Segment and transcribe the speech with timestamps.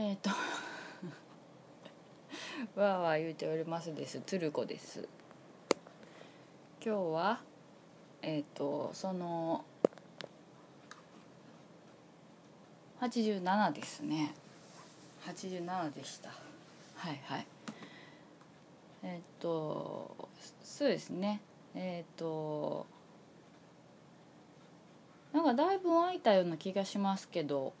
[0.00, 0.30] えっ、と
[2.80, 4.20] わーわー言うておりますです。
[4.20, 5.08] つる子です。
[6.80, 7.40] 今日は
[8.22, 9.64] えっ、とその
[13.00, 14.36] 87ですね。
[15.26, 16.30] 87でした。
[16.94, 17.46] はいはい。
[19.02, 20.28] えっ、と
[20.62, 21.40] そうですね。
[21.74, 22.86] えっ、と
[25.32, 27.72] なんかだいぶ空いたような気がしますけど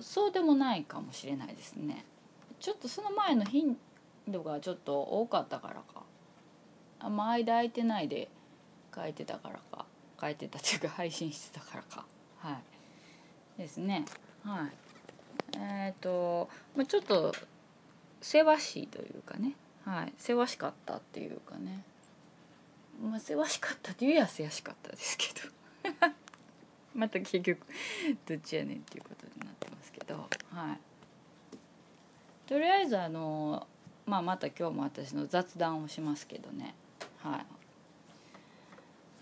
[0.00, 2.04] そうでもないかもしれないですね。
[2.60, 3.76] ちょっとその前の頻
[4.28, 6.02] 度がちょっと多かったからか。
[7.00, 8.28] あんま間空いてないで
[8.94, 9.86] 書いてたからか。
[10.20, 12.06] 書いてたっていうか配信してたからか。
[12.38, 12.58] は
[13.58, 13.60] い。
[13.60, 14.04] ですね。
[14.44, 15.58] はい。
[15.58, 17.34] えっ、と、まあ、ちょっと
[18.20, 19.54] せわしいというかね。
[19.84, 20.12] はい。
[20.16, 21.84] せわしかったっていうかね。
[23.02, 26.08] まあせわしかったっていうやせやしかったですけど。
[26.94, 27.66] また結局
[28.26, 30.14] どっちやねんっていうことになってますけど。
[30.50, 30.78] はい。
[32.46, 33.66] とりあえずあの
[34.06, 36.74] まあまた今日も私の雑談をしますけどね。
[37.18, 37.46] はい。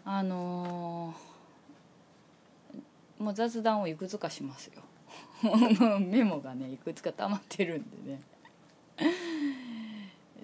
[0.04, 1.30] あのー
[3.20, 4.82] もう雑談をいくつかしますよ。
[6.00, 8.22] メモがねいくつか溜まってるんでね。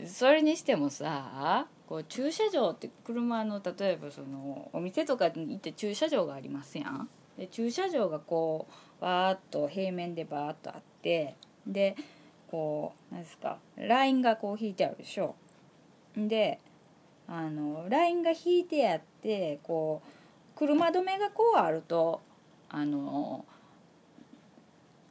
[0.06, 7.08] それにしてもさこう駐車場って車の例えばそのお店とかに行って駐車場がありますやん。
[7.38, 8.66] で駐車場がこ
[8.98, 11.96] うバーッと平面でバーッとあってで
[12.50, 15.34] こうなんですかラインがこう引いてあるでしょ。
[16.16, 16.60] で
[17.28, 22.20] あのラインが引いてあってこう車止めがこうあると
[22.68, 23.44] あの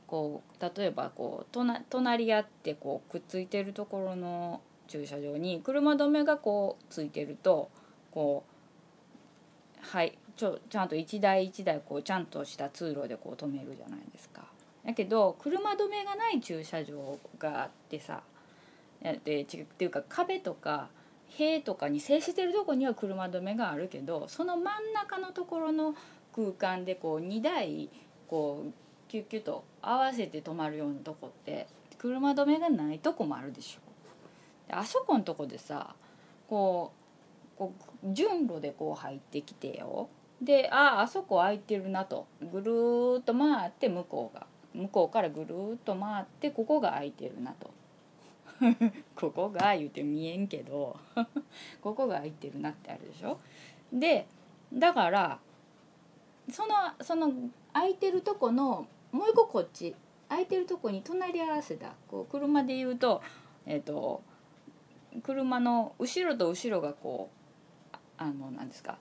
[0.07, 1.57] こう例えばこう
[1.89, 7.69] 隣り合ってこうくっついてるところの駐車場に車止めがこうついてると
[8.11, 14.43] こうはいちょちゃんと一台一台こうちゃんとした通路でこう止めるじゃないですか。
[14.85, 18.21] だけど車止めがない駐車場があってさ
[19.01, 20.89] でっていうか壁とか
[21.29, 25.95] 塀とかに接してるとこには車止めがあるけどその真ん中のところの
[26.35, 27.89] 空間でこう2台
[28.27, 28.71] こう
[29.07, 31.67] キュッキュッと合わせて止まるようなとこって
[31.97, 33.84] 車止めがないとこもあるでしょ。
[34.69, 35.95] あそこのとこでさ
[36.49, 36.91] こ
[37.55, 40.09] うこう順路でこう入ってきてよ。
[40.41, 42.27] でああそこ空いてるなと。
[42.41, 44.47] ぐるーっと回って向こうが。
[44.73, 47.71] 向こうからぐるーっと回ってここが空いてるなと。
[49.15, 50.97] ここが言うて見えんけど。
[51.81, 53.39] ここが空いてるなってあるでしょ。
[53.93, 54.27] で
[54.73, 55.39] だから
[56.49, 57.31] そのその
[57.71, 59.95] 空いてるとこのもう一個こっち。
[60.27, 63.21] 空いてるとこに隣り合わせたこう車で言うと
[63.67, 64.23] えっ、と
[65.23, 67.29] 車の後ろと後ろがこ
[67.93, 68.97] うあの何ですか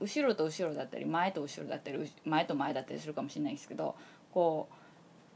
[0.00, 3.94] 後ろと後ろだったり前と後ろだったり前と前だったりするかもしれないですけど
[4.32, 4.68] こ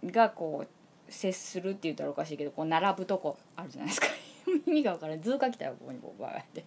[0.02, 4.06] うがこう接するって言ったらおかしいけどこう並ぶとこあるじゃないですか。
[4.66, 6.64] 意味が分からない図が来たよここにこうバーって。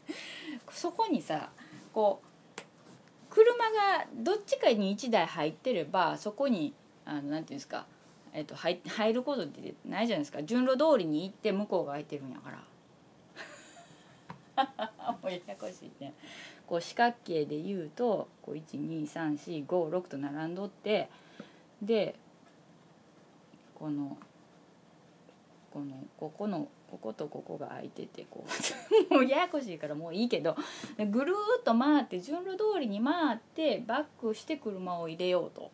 [0.72, 1.50] そこにさ
[1.94, 2.28] こう
[3.30, 6.74] 車がどっちかに1台入ってればそこに
[7.06, 7.86] あのなんていうんですか、
[8.34, 10.44] えっと、入入ることってないじゃないですか。
[10.44, 12.60] 順路通りに行って向こうが空いてるんやから。
[14.58, 16.14] もうややこしいね。
[16.66, 21.10] こう四角形で言うと12345と並んどって
[21.82, 22.16] で
[23.76, 24.18] この
[25.72, 28.46] このここのこことここが空いててこ
[29.10, 29.14] う。
[29.14, 30.56] もうややこしいからもういいけど
[30.98, 35.72] ぐるーっと回って順路通りに回ってバックして車を入れようと。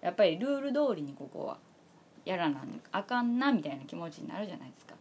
[0.00, 1.58] やっぱりルール通りにここは
[2.24, 4.94] やらなあかんなみたいな気持ちになるじゃないですか。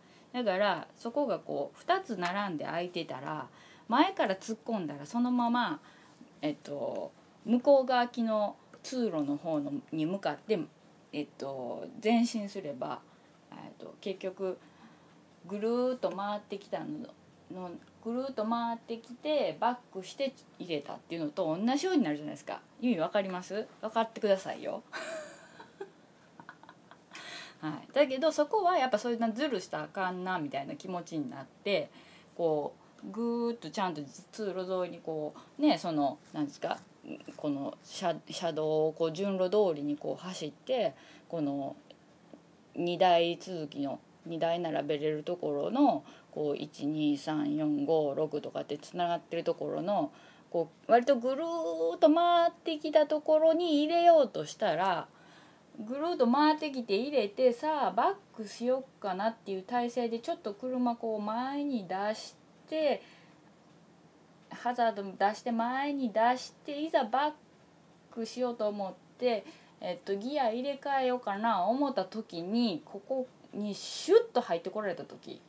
[0.44, 3.48] だからそこがこう2つ並んで空いてたら
[3.88, 5.80] 前から突っ込んだらそのまま、
[6.42, 7.12] えっと、
[7.46, 10.60] 向こう側きの通路の方のに向かって、
[11.14, 13.00] えっと、前進すれば、
[13.52, 14.58] えっと、結局
[15.48, 16.86] ぐるーっと回ってきたの
[17.54, 17.72] の
[18.04, 23.68] ぐるーっと回ってきてバックして入れたっていうのと同じようになるじゃないですか意味わかります？
[23.82, 24.84] 分かってくださいよ。
[27.60, 31.90] はい、だけどそこはやっぱそういうなズルしたらあかんなみたいな気持ちになって
[32.36, 34.02] こうぐーっとちゃんと
[34.32, 36.80] 通路沿いにこうねそのなんですか
[37.36, 40.94] この車車道をこう順路通りにこう走って
[41.30, 41.76] この
[42.78, 50.12] 2台続きの2台並べれるところのこう123456とかってつながってるところの
[50.52, 55.08] こう割とぐるーっと回ってきたところに入れようとしたら
[55.80, 62.36] ぐるっと回ってきて入れてさあバックしよっかなっていう体勢でちょっと車こう前に出し
[62.68, 63.04] て
[64.50, 67.32] ハザード出して前に出していざバッ
[68.12, 69.46] クしようと思って
[69.80, 75.42] えっと、ギア入れ替えようかな思った時にここにシュッと入ってこられた時。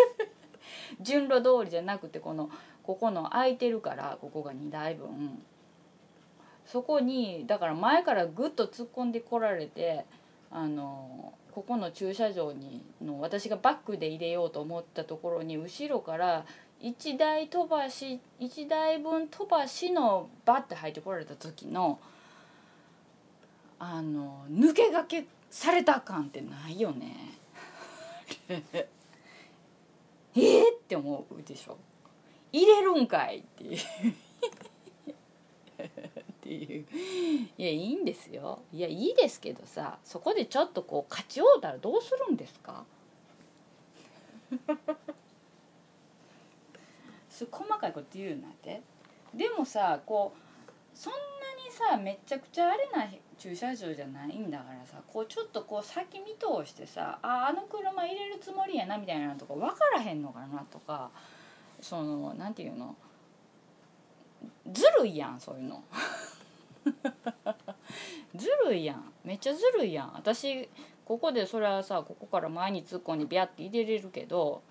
[1.00, 2.50] 順路通りじゃなくてこの
[2.82, 5.44] ここの空いてるからここが2台分。
[6.72, 10.06] そこにだから前からグッと突っ込んでこられて
[10.50, 16.46] あのここの駐車場にの私がバックで入れようと思ったところに後ろから
[16.80, 21.98] 1台飛ばし1台分飛ばしのバッて入ってこられた時の
[23.78, 27.34] あの抜け駆けされた感ってないよね。
[28.48, 31.76] えーって思うでしょ。
[32.50, 33.78] 入れるんかいっていう。
[36.42, 36.86] っていう。
[37.56, 38.62] いやいいんですよ。
[38.72, 42.84] いやいいですけどさそこでちょっとこう勝ち合うたらどうするんですか？
[47.30, 48.82] す細かいこと言うなって。
[49.32, 50.38] でもさこう
[50.98, 51.18] そんな
[51.64, 53.06] にさめちゃくちゃあれな
[53.38, 61.10] 駐車場じゃないんだからさこうちょっとこう先見通してさああの車入れるつもりやなみたいなとか分からへんのかなとか
[61.80, 62.94] そのなんていうの？
[64.70, 65.82] ずるいやんそういうの。
[68.34, 69.12] ずるいやん。
[69.24, 70.12] めっちゃずるいやん。
[70.14, 70.68] 私
[71.04, 74.62] ここでそれはさここから前に突っ込んでビャって入れれるけど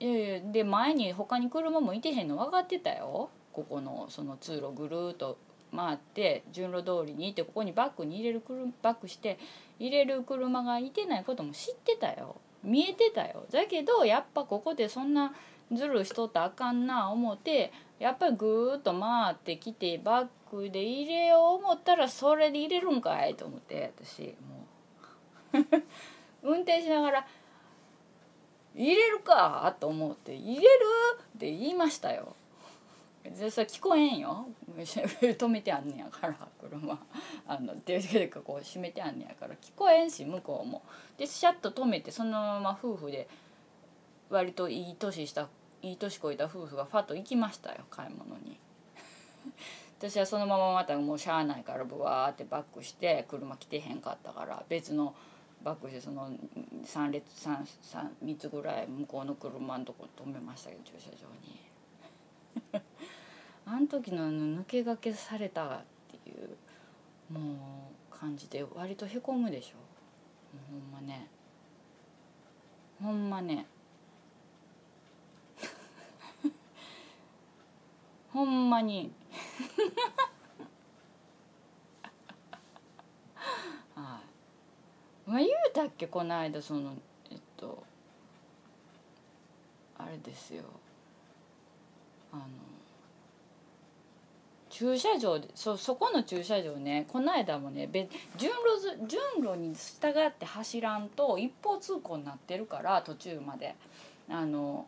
[0.00, 3.30] いやいやで前に他に車もいてへんの分かってたよ。
[3.52, 5.36] ここのその通路ぐるっと
[5.74, 8.42] 回って順路通りに行ってここにバックに入れる
[8.82, 9.38] バックして
[9.78, 12.36] 入れる車がいてないことも知ってたよ。
[12.62, 13.44] 見えてたよ。
[13.50, 15.34] だけどやっぱここでそんな
[15.72, 17.72] ずるしとったらあかんな思って
[18.02, 24.34] やっぱりぐーっと回ってきてバックで入れよう思ったらそれで入れるんかいと思って私
[25.52, 25.64] もう
[26.50, 27.26] 運転しながら
[28.74, 30.68] 「入れるか!」と思って「入れる?」
[31.36, 32.34] って言いましたよ。
[33.22, 36.98] でそれ聞こえんよ 止めてあんねやから車
[37.46, 40.82] あのでかこう閉めてあんねやから聞こえんし向こうも。
[41.16, 43.28] でシャッと止めてそのまま夫婦で
[44.28, 45.48] 割といい年した
[45.82, 48.58] いい年こいた夫婦がファッと行きましたよ買い物に。
[49.98, 55.14] 私はそのまままたもうしゃあないからブワーってバックして車来てへんかったから別の
[55.62, 56.30] バックしてその
[56.84, 61.60] 3列 3, 3, 3つぐらい向こうの車のとこ止めましたけど駐車場に。
[63.64, 66.56] あの時の抜け駆けされたっていう
[67.32, 69.76] もう感じで割とへこむでしょ。
[70.70, 71.28] ほんまね。
[73.00, 73.66] ほんまね。
[78.32, 79.12] ほんまに。
[83.94, 84.20] は
[85.26, 85.30] い。
[85.30, 86.94] まあ言うたっけこの間その
[87.30, 87.82] えっと
[89.98, 90.64] あれですよ。
[92.32, 92.44] あの
[94.70, 97.88] 駐車場でそそこの駐車場ねこの間もね
[98.38, 103.76] 順路順路に従って走らんと一方通行になってるから途中まで。
[104.28, 104.86] あの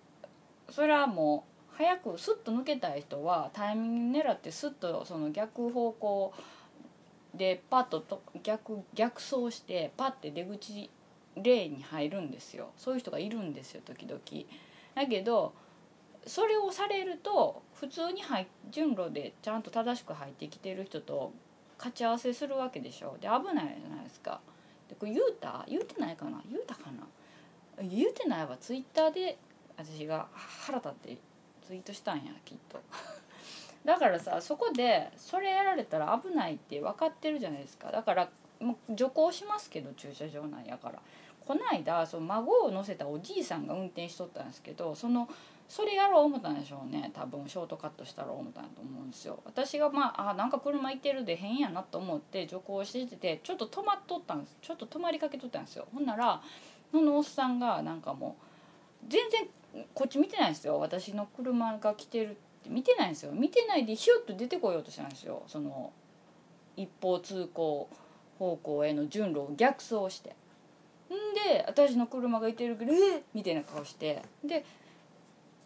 [0.70, 6.32] それはもう早くスッと抜けたい人はタイミング狙ってスッとその逆方向
[7.34, 10.88] でパッとと逆逆走してパッて出口
[11.36, 12.70] レーンに入るんですよ。
[12.76, 14.20] そういう人がいるんですよ時々。
[14.94, 15.52] だけど
[16.26, 21.32] それをされると普通に入順路でちゃんと正しく入ってきてる人と
[21.76, 23.16] 勝ち合わせするわけでしょ。
[23.20, 24.40] で危ないじゃないですか。
[24.88, 25.64] でこれ言うた？
[25.66, 26.40] 言うてないかな？
[26.48, 27.04] 言うたかな？
[27.82, 28.56] 言うてないわ。
[28.60, 29.36] ツイッターで
[29.76, 31.18] 私が腹立って
[31.66, 32.80] ツイートしたんやきっと。
[33.84, 37.90] だからさそこでそれやられたら危ないって分かってるじゃないですか。
[37.90, 38.28] だから
[38.60, 41.00] もう徐行しますけど駐車場なんやから。
[41.46, 45.28] こないだその孫を乗せたおじいさんが運転しとったんですけどその
[45.68, 47.10] それやろう思ったんでしょうね。
[47.14, 49.40] 多分ショートカットしたら思ったんやと思うんですよ。
[49.46, 54.56] 私がまああなんか車いてるで変やなと思って徐行しててちょっと止まっとったんです。
[54.60, 55.86] ちょっと止まりかけとったんですよ。
[55.92, 56.42] ほんなら
[56.92, 58.36] そのおっさんがなんかも
[59.02, 59.48] う全然
[59.94, 60.78] こっち見てないですよ。
[60.78, 62.70] 私の車が来てるって。
[62.70, 63.32] 見てないですよ。
[63.32, 65.42] 見てないでひょっと出てこようとしたんですよ。
[65.46, 65.92] その
[66.76, 67.88] 一方通行
[68.38, 70.30] 方向への順路を逆走して。
[71.10, 74.22] んで私の車がいてるけど「えっ!」みたいな顔して。
[74.42, 74.64] で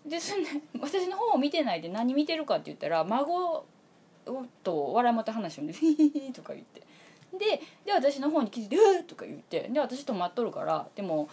[0.04, 0.48] でそんな
[0.80, 3.64] 私の方を見てないで何見てるかって言ったら孫
[4.62, 6.82] と笑いもって話すんで「ヒヒヒ」とか言って。
[7.32, 9.68] でで私の方に気づいて「えっ!」とか言って。
[9.68, 11.28] で私止まっとるからでも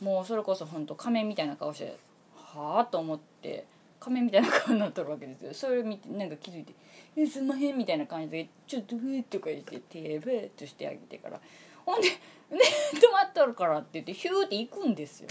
[0.00, 1.96] もうそれこそ本当仮面みたいな顔して
[2.34, 3.66] はあと思って
[3.98, 5.52] 仮面みたいな顔になっとるわけですよ。
[5.52, 6.72] それ見てなんか気づいて
[7.16, 11.40] 「えすんまへん」みたいな感じで「ちょっとふー」とか言って手ふーっとしてあげてから。
[11.84, 12.08] ほんで
[12.50, 12.60] 「ね
[12.94, 15.28] 止まっとるから」って言ってヒューって行くんですよ。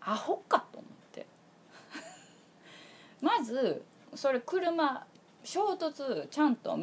[0.00, 1.26] アホかと思って。
[3.20, 3.82] まず
[4.14, 5.06] それ車
[5.44, 6.78] 衝突ちゃんと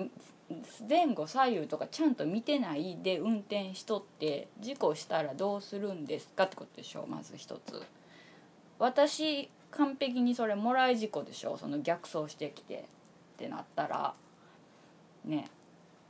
[0.87, 7.81] 前後左右とかちゃんと見てないで運転しとって事故したらどうするんですかってことでしょまず一つ。
[8.79, 14.13] 私完璧にそれもらい事故でしょその逆走してきてってなったら。
[15.25, 15.49] ね。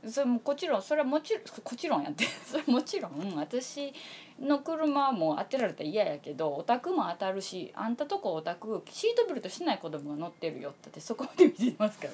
[0.06, 2.24] それもこちろんそれはもちろんこちろんやって。
[2.44, 3.92] それもちろん私
[4.40, 12.12] の車も当てられたら嫌やけどお宅も当たるしあんたとこお宅シートベルトしない子供が乗ってるよってそこまで見てますから。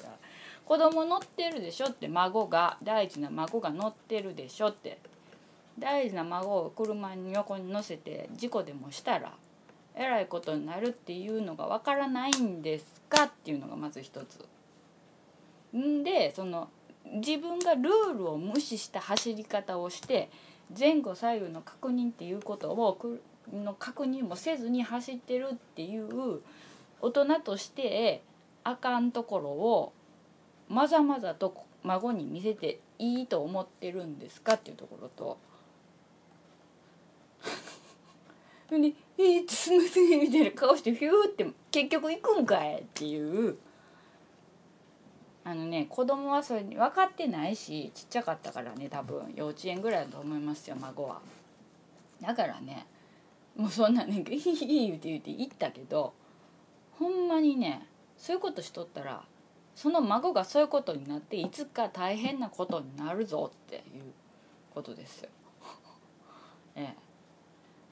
[0.65, 4.99] 子供乗ってるでしょって孫が大事な孫が乗ってるでしょって
[5.77, 9.33] 大事な孫を車に横に乗せて事故でもしたら
[9.95, 14.45] えらいことになるっていうのがわからないんですかっていうのがまず一つ。
[15.75, 16.69] んでその
[17.05, 20.29] 自分がルールを無視した走り方をして
[20.77, 23.17] 前後左右の確認っていうことを
[23.51, 26.41] の確認もせずに走ってるっていう
[27.01, 28.21] 大人として
[28.63, 29.93] あかんところを
[30.71, 35.37] まざまざと孫に見せていいと思ってるんですかっていうところと。
[38.69, 38.77] で
[39.17, 43.57] 「えー、すいません」みたいな顔してヒューって結局行くんかいっていう
[45.43, 51.21] あのね子供はそれに分かってないしちっちゃかったからね多分幼稚園ぐらいだと思いますよ孫は。
[52.21, 52.85] だからね
[53.57, 56.13] もうそんなね「ヒヒヒ」言うて言うて言ったけど
[56.97, 57.87] ほんまにね
[58.17, 59.25] そういうことしとったら
[59.81, 64.03] その孫がそういうことになっていつか大変なことになるぞっていう
[64.75, 65.29] ことですよ。
[66.75, 66.95] ええ、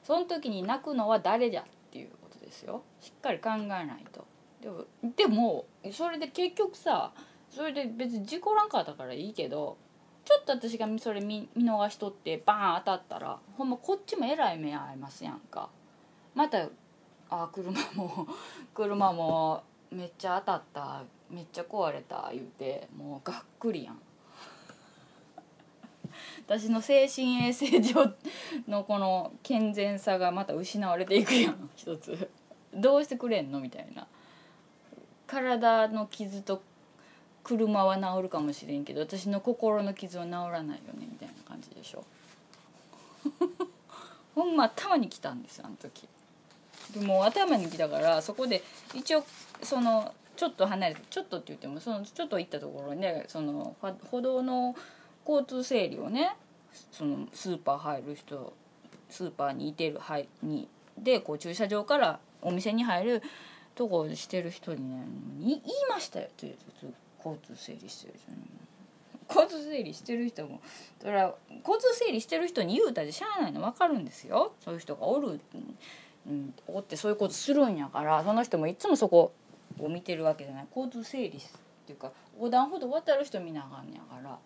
[0.04, 4.24] その時に泣くのは誰じゃっていうことですよしっかり考えないと。
[4.60, 4.84] でも
[5.16, 7.12] でもそれで結局さ
[7.50, 9.76] それで別に事故らんかったからいいけど
[10.24, 15.68] ちょっと私がそれ見見逃しとってバーン当たったらほんまこっちもえらい目合いますやんか
[16.36, 16.68] また
[17.30, 18.28] あ車も
[18.72, 24.00] 車もめっちゃ当たっためっちゃ壊れた言うてもうがっくりやん。
[26.46, 28.12] 私の精神衛生上
[28.66, 32.30] のこの健全さがまた失われていくやん一つ。
[32.74, 34.06] どうしてくれんのみたいな。
[35.26, 36.62] 体の傷と
[37.44, 42.04] 車は治るかもしれんけど私の心の傷は治らないよねみたいな感じでしょ。
[44.34, 46.08] ほんま頭にきたんですよあの時。
[46.92, 48.62] でも頭にきたからそこで
[48.94, 49.24] 一応
[49.62, 53.76] そのちょっと離れてちょっとって言ってもそのちょっと行ったところにねその
[54.10, 54.74] 歩道の
[55.28, 56.34] 交通整理をね
[56.90, 58.54] そのスーパー入る人
[59.10, 60.66] スーパーにいてるはいに
[60.96, 63.22] でこう駐車場からお店に入る
[63.74, 65.04] とこしてる人にね
[65.40, 66.56] 言いましたよって
[67.18, 68.38] 交通整理してる人に。
[69.28, 70.60] 交通整理してる人も
[71.00, 74.54] それは交通整理してる人に言うたでしゃあないの分かるんですよ。
[74.64, 75.38] そういう人がおる、
[76.26, 79.32] うん、おってそういうことするんやからその人もいつもそこ
[79.84, 80.66] を見てるわけじゃない。
[80.74, 81.30] 交通整理っ
[81.86, 84.38] ていうか横断歩道渡る人見なあかんねやから。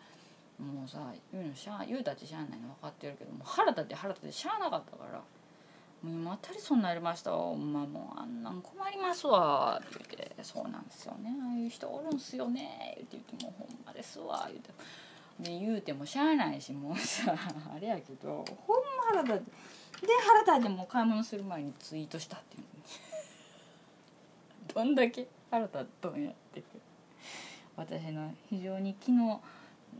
[0.58, 5.20] もうさ言うのしゃ言うたってしゃあないの分かってるけども腹立って腹立ってしゃあなかったから。
[6.04, 11.34] もう今当たりそうになりましたほんまもうあんなん困りますわ」って言って「そうなんですよね。
[11.42, 14.70] ああいう人おるんすよね」って言って「もうほんまですわ」言うて。
[15.40, 17.34] で言うてもしゃあないしもうさ
[17.74, 19.38] あれやけどほんま腹立っ
[20.00, 22.64] てで腹立ってもう買い物する前にツイートしたっていう。
[24.74, 26.62] どんだけ腹立っとんやって
[27.76, 29.40] 私の非常に昨日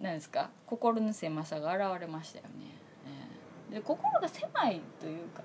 [0.01, 2.85] 何ですか心の狭さが現れましたよね。
[3.71, 5.43] で心が狭いというか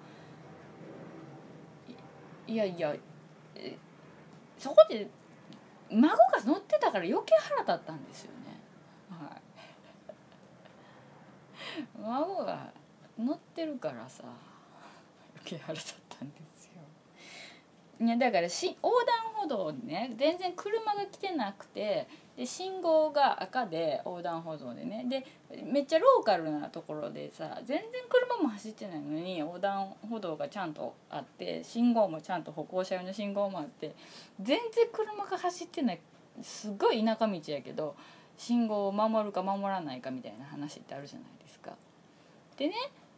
[2.48, 2.96] いやいや
[4.58, 5.08] そこで
[5.92, 8.60] 孫が乗ってたから余計腹立ったんですよね。
[9.10, 9.42] はい。
[12.02, 12.72] 孫が
[13.18, 14.24] 乗ってるからさ
[15.36, 16.49] 余計腹立ったんです。
[18.02, 25.26] いやだからし横断歩道ね全然車が来てなくてで信号が赤で横断歩道でねで
[25.70, 33.94] めっちゃローカルなところでさ全然車も走ってないのに横断歩道がちゃんとあって信号もちゃんと歩行者用の信号もあって
[34.40, 36.00] 全然車が走ってない
[36.42, 37.96] すごい田舎道やけど
[38.38, 41.74] 信号を守るか守らないかみたいな話ってあるじゃないですか。
[42.56, 42.74] でね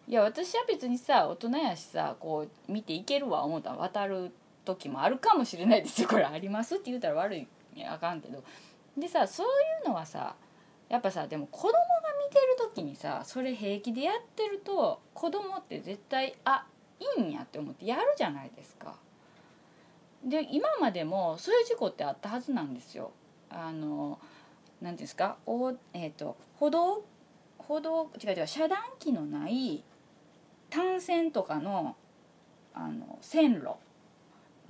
[0.08, 4.32] いや私は別にさ大人やしさこう見ていけるわ思ったら渡る
[4.65, 7.48] 時もあるかもしれないですよ これありますって言うたら悪い
[7.86, 8.44] あかんけど
[8.98, 9.50] でさそうい
[9.86, 10.36] うのはさ
[10.89, 11.77] やっぱさでも子供が
[12.27, 16.65] 見てる時にさそれ平気でやってると子供って絶対あ
[17.00, 18.96] いいんやって思ってやるじゃないですか。
[20.24, 23.12] で今までもそういう事故ってあったはずなんですよ。
[23.50, 24.20] あの
[24.82, 25.38] 何ですか？
[25.48, 27.03] お、えーと、歩道
[27.58, 29.84] 歩道違う違う遮断機のない
[30.70, 31.96] 単線とかの
[32.74, 33.72] あの線路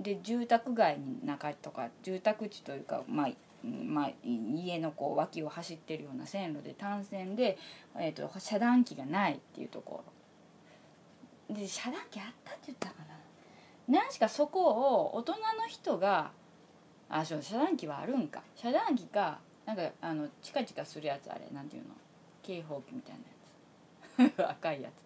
[0.02, 3.30] で住宅街の中とか住宅地というかまあ
[3.64, 7.60] まあ、家のこう脇を走ってるような線路で単線で、
[7.96, 10.04] えーと、遮断機がないっていうとこ
[11.50, 11.56] ろ。
[11.56, 13.16] で遮断機あったって言ったかな。
[13.88, 16.32] 何しかそこを大人の人が
[17.10, 18.42] あそう遮断機はあるんか。
[18.56, 21.90] 遮断機かなんかあのチカチカするやつあれなんていうの？
[22.42, 23.16] 警報器みたい
[24.18, 24.42] なやつ。
[24.50, 25.04] 赤いやつ。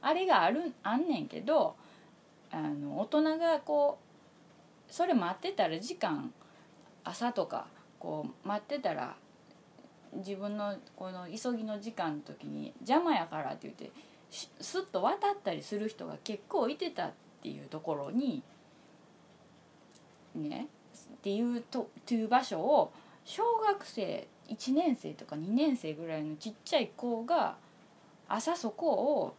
[0.00, 1.76] あれがあるあんねんけど
[2.50, 4.03] あの大人がこう
[4.94, 6.32] それ待ってたら時間
[7.02, 7.66] 朝とか
[7.98, 9.16] こう待ってたら
[10.14, 13.90] 自分のこの急ぎの時間の時に邪魔やからって言って
[14.30, 18.44] スッと渡ったりする人が結構いてたっていうところに
[20.36, 22.92] ねっていうとという場所を
[23.24, 27.56] 小学生1年生とか2年生ぐらいのちっちゃい子が
[28.28, 29.34] 朝そこを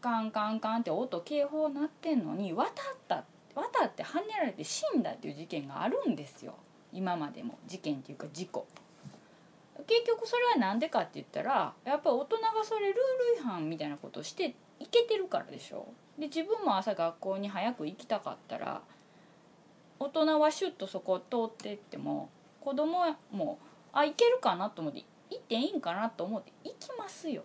[0.00, 2.74] カンカンカンって音警報鳴ってんのに渡っ
[3.06, 6.54] たって渡ってはねられて死んだっていう事件があるんですよ。
[6.92, 8.66] 今までも事件っていうか事故。
[9.86, 12.94] 結局それは何でかって言ったらやっぱ大人がそれルー
[13.36, 15.88] ル違反みたいなことしていけてるからでしょ。
[16.18, 18.82] で自分も朝学校に早く行きたかったら
[19.98, 22.28] 大人はシュッとそこを通っていっても
[22.60, 27.42] 子供はもうあ行けるかなと思って行っていいんかなと思って行きますよ。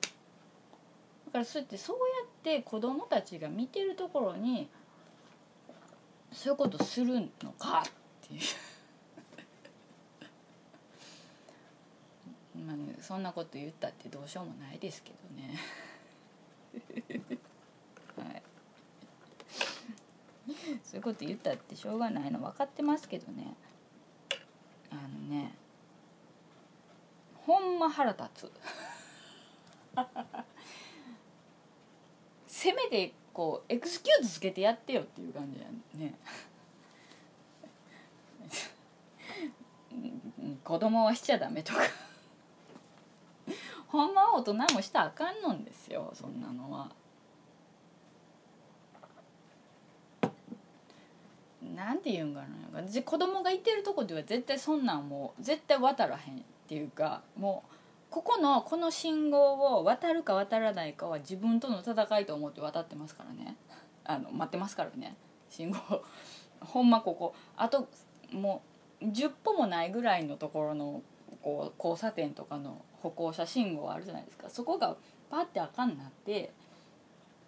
[1.28, 4.70] だからそうやってそうやって子供たちが見てるところに
[6.32, 8.42] そういうことするのかっていう。
[12.66, 15.58] まあねそんなこと言ったってどうしようもないですけどね。
[18.18, 18.44] はい。
[20.84, 23.56] そういうこと言ったってしょうがないの分かってますけどね。
[24.92, 25.54] あのね
[27.46, 28.52] ほんま腹立つ。
[32.48, 35.66] せめてこうエクスキューズつけてやってよっていう感じや
[36.08, 36.16] ね。
[40.64, 41.80] 子供はしちゃダメとか。
[43.88, 46.92] ほんまは大人もしたらあかんのんですよそんなのは。
[51.76, 52.48] なんて言うんかな。
[53.04, 57.76] 子供がいてるとこでは絶対そんなんもう絶対渡らへんっていうかもう
[58.10, 63.56] ここのこの信号を渡るか渡らないかは自分との戦いと思って渡ってますからね。
[64.04, 65.16] あの待ってますからね。
[65.50, 65.78] 信号。
[66.62, 67.36] ほんまここ。
[67.56, 67.88] あと
[68.32, 68.64] も
[69.02, 71.04] う10歩もないぐらいのところの
[71.44, 74.50] こう交差点とかの歩行者信号あるじゃないですか。
[74.50, 74.96] そこが
[75.30, 76.52] パッてあかんなって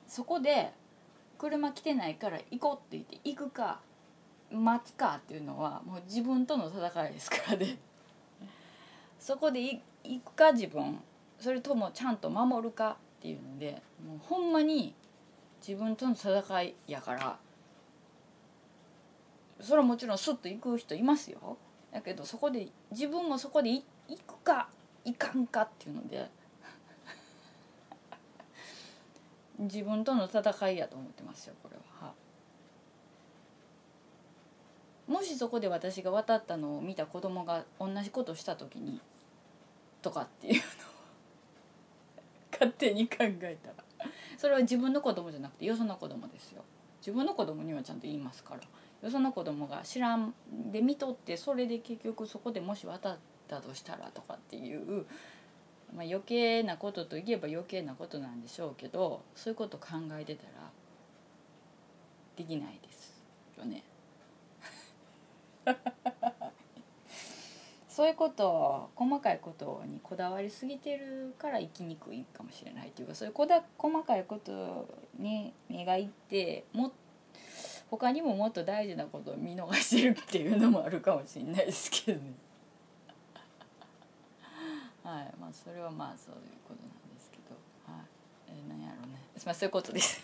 [0.07, 0.71] そこで
[1.39, 3.79] 車来てないから行こうって言って行くか
[4.51, 7.79] 待つかっていうのはもう自分との戦いですからね。
[9.17, 10.99] そこで行くか自分
[11.39, 14.93] それともちゃんと守るかっていうのでもうほんまに
[15.65, 17.37] 自分との戦いやから
[19.59, 21.57] それはもちろんスッと行く人いますよ
[21.91, 23.83] だけどそこで自分もそこで行
[24.25, 24.69] くか
[25.05, 26.29] 行かんかっていうので
[29.59, 32.13] 自分との戦いやと思ってますよこれは。
[35.07, 39.01] もしそこで私が渡ったのを見た子供が同じことした時に
[40.01, 40.63] とかっていうのを
[42.51, 44.09] 勝手に考えたら。
[44.37, 46.63] それは自分の子供じゃなくてよその子供ですよ。
[46.99, 48.61] 自分の子供にはちゃんと言いますから。
[49.01, 50.33] よその子供が知らん
[50.71, 55.05] で見とってそれで結局そこでもし渡ったとしたらとかっていう、
[55.95, 60.71] まあ、余計なことといえば余計なことなんでしょうけどそういうこと考えてたら
[62.35, 63.23] できないです
[63.57, 63.83] よね。
[67.91, 74.87] そういうこと細かいことにこだわりすぎてるから生きにくいかもしれないっていうかそういうこだ細かいこと
[75.19, 76.93] に目がいっても
[77.89, 82.33] 他にももっと大事なことを見逃してるっていうのもあるかもしれないですけどね。
[85.03, 88.05] はいまあそれはまあそういうことなんですけど、はい
[88.47, 90.23] えー、何やろうね、まあ、そういうことです。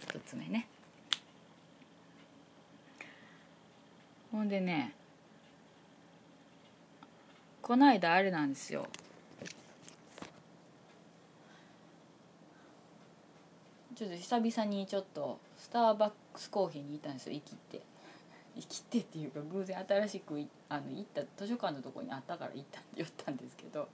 [0.00, 0.66] 一つ目ね。
[4.32, 4.94] ほんでね
[7.70, 8.84] この間あれなんですよ。
[13.94, 17.32] ちょっと久々にちょっとスターバックスコーヒーに行ったんですよ。
[17.32, 17.80] 生きて。
[18.56, 23.86] 生きてっていうか偶然新しくあの行った図書館のとこにあったから行ったんで寄ったんですけど。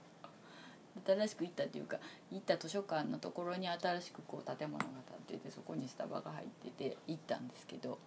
[1.05, 1.99] 新しく行ったっていうか
[2.31, 4.85] 行った図書館のところに新しくこう建物が
[5.27, 7.99] 建っててそこにスタバが入ってて行ったんですけど。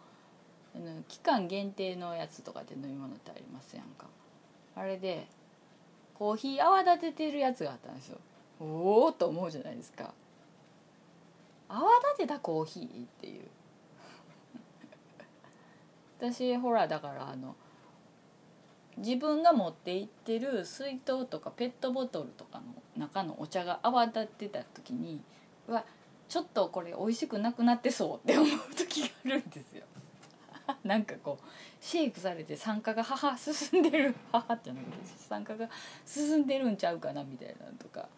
[0.74, 4.09] あの期間限定のやつとかで飲み物ってありますやんか。
[4.74, 5.28] あれで
[6.20, 8.18] コーヒー泡立ててるやつがあったんですよ。
[8.61, 10.12] おおと思うじゃないですか。
[11.66, 12.88] 泡立てたコーヒーっ
[13.22, 13.48] ていう。
[16.20, 17.56] 私ほらだからあの
[18.98, 22.66] 自分が持って行ってる水筒とかペットボトルとかの
[22.98, 25.22] 中のお茶が泡立ってた時に
[25.68, 25.87] うわ
[26.28, 29.87] ちょっとこれ美味しくなくなってそうって思う時があるんですよ。
[30.85, 31.46] なんかこう
[31.80, 35.68] シェイクされて酸化が母進んでる母じゃなくて酸化が
[36.04, 38.09] 進んでるんちゃうかなみたいなとか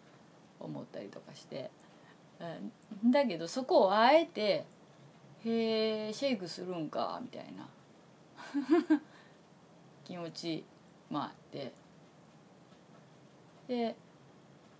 [0.59, 1.69] 思ったりとかして。
[3.05, 4.65] だけどそこをあえて
[5.45, 7.69] 「へえシェイクするんか」みたいな。
[10.03, 10.65] 気持ち
[11.09, 11.71] もあって。
[13.67, 13.95] で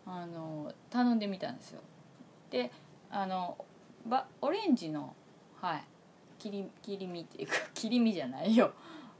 [0.05, 1.81] あの頼んでみたんですよ。
[2.49, 2.71] で
[3.09, 3.57] あの
[4.05, 5.15] ばオレンジの
[5.61, 5.83] はい。
[6.43, 8.73] 切り切り身っていうか 切り身じゃないよ。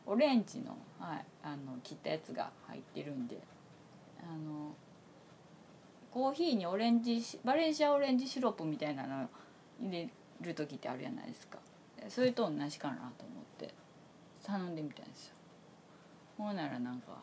[0.05, 3.41] オレンジの,、はい、あの切ったやつが入ってるんで。
[4.21, 4.73] あの
[6.11, 9.27] コーヒーにオレンジバレンシアオレンジシロップみたいなの
[9.81, 10.09] 入れ
[10.41, 11.57] る時ってあるじゃないですか。
[12.07, 13.73] それと同じかなと思って。
[14.43, 15.35] 頼んでみたんですよ。
[16.37, 17.21] ほうならなんか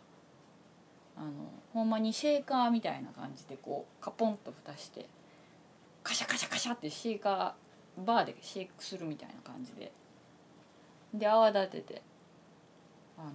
[1.16, 1.30] あの
[1.72, 5.06] ほんまにシェーカーみたいな感じでこうカポンと蓋して
[6.02, 9.92] カシャカシャカシャってシェーカーバーでシェイクするみたいな感じで。
[11.12, 12.02] で泡立てて
[13.18, 13.30] あの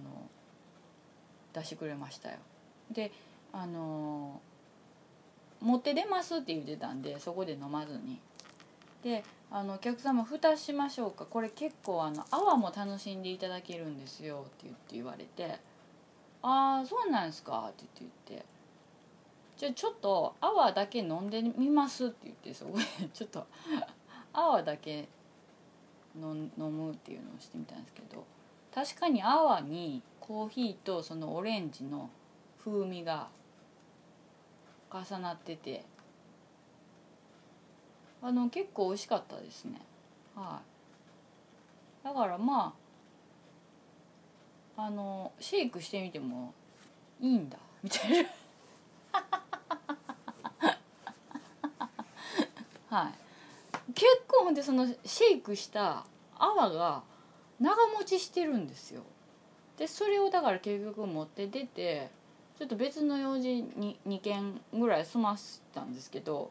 [1.52, 2.38] 出してくれましたよ。
[2.90, 3.12] で
[3.52, 4.40] あの
[5.60, 8.20] 持って出ますって言ってたんでそこで飲まずに。
[9.02, 11.26] であのお客様蓋しましょうか。
[11.26, 14.46] これ結構あの泡も楽しんでいただけるんですよ。
[14.46, 15.60] って言って言われて
[16.42, 18.46] 「ああそうなんですか」って言って言って
[19.56, 23.46] 「じゃあちょっと泡だけ飲んでみます」って言ってそこでちょっと
[24.36, 25.08] 泡だけ
[26.14, 28.24] 飲むっていうのをしてみたんですけど
[28.74, 32.10] 確かに泡にコーヒーとそのオレンジの
[32.62, 33.28] 風味が
[34.92, 35.84] 重なってて
[38.22, 39.80] あの結構美味しかったですね。
[40.34, 40.60] は
[42.02, 42.06] い。
[42.06, 42.74] だからま
[44.76, 46.52] ああのシェイクしてみても
[47.20, 48.28] いいんだみたいな。
[52.98, 53.25] はい。
[53.94, 56.04] 結構ほんでそのシェイクした
[56.38, 57.02] 泡が
[57.60, 59.02] 長持ちしてるんですよ。
[59.78, 62.10] でそれをだから結局持って出て
[62.58, 66.50] ちょっと別の用事に2件ぐらい済ませたんですけど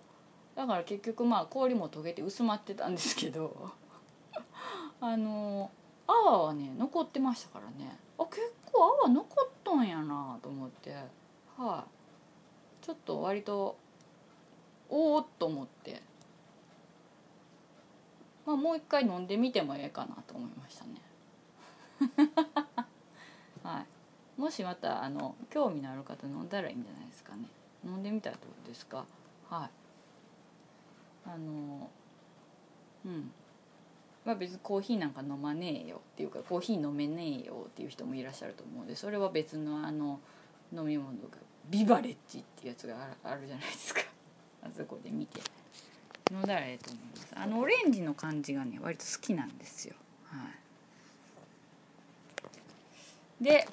[0.55, 3.71] だから結局まあ氷も溶けて薄まってたんですけど
[5.01, 5.71] あの
[6.07, 7.97] 泡はね残ってましたからね。
[8.17, 10.93] あ結構泡残っとんやなと思って。
[10.93, 11.03] はい、
[11.59, 11.85] あ、
[12.81, 13.75] ちょっと割と
[14.89, 16.01] おおっと思って。
[18.45, 21.01] まあもう一回飲んでみてもええかなと思いましたね。
[23.63, 23.85] はい。
[24.41, 27.47] もしまたあの興味のある方飲んだらいいんじゃないですかね。
[27.83, 29.05] 飲んでみたらどうですか？
[29.49, 29.69] はい。
[31.29, 31.89] あの
[33.05, 33.31] うん。
[34.25, 40.19] まあ別にコーヒーなんか飲まねえよっていうかコーヒー飲めねえよっていう人もいらっしゃると思うんでそれは別のあの
[40.73, 41.37] 飲み物が
[41.69, 44.01] ビバレッジっていうやつがあるじゃないですか。
[44.63, 45.41] あそこで見て。
[46.31, 47.27] 飲んだらえと思います。
[47.35, 49.95] あのオレンジの感じがね割と好きなんですよ。
[50.25, 50.49] は
[53.41, 53.43] い。
[53.43, 53.67] で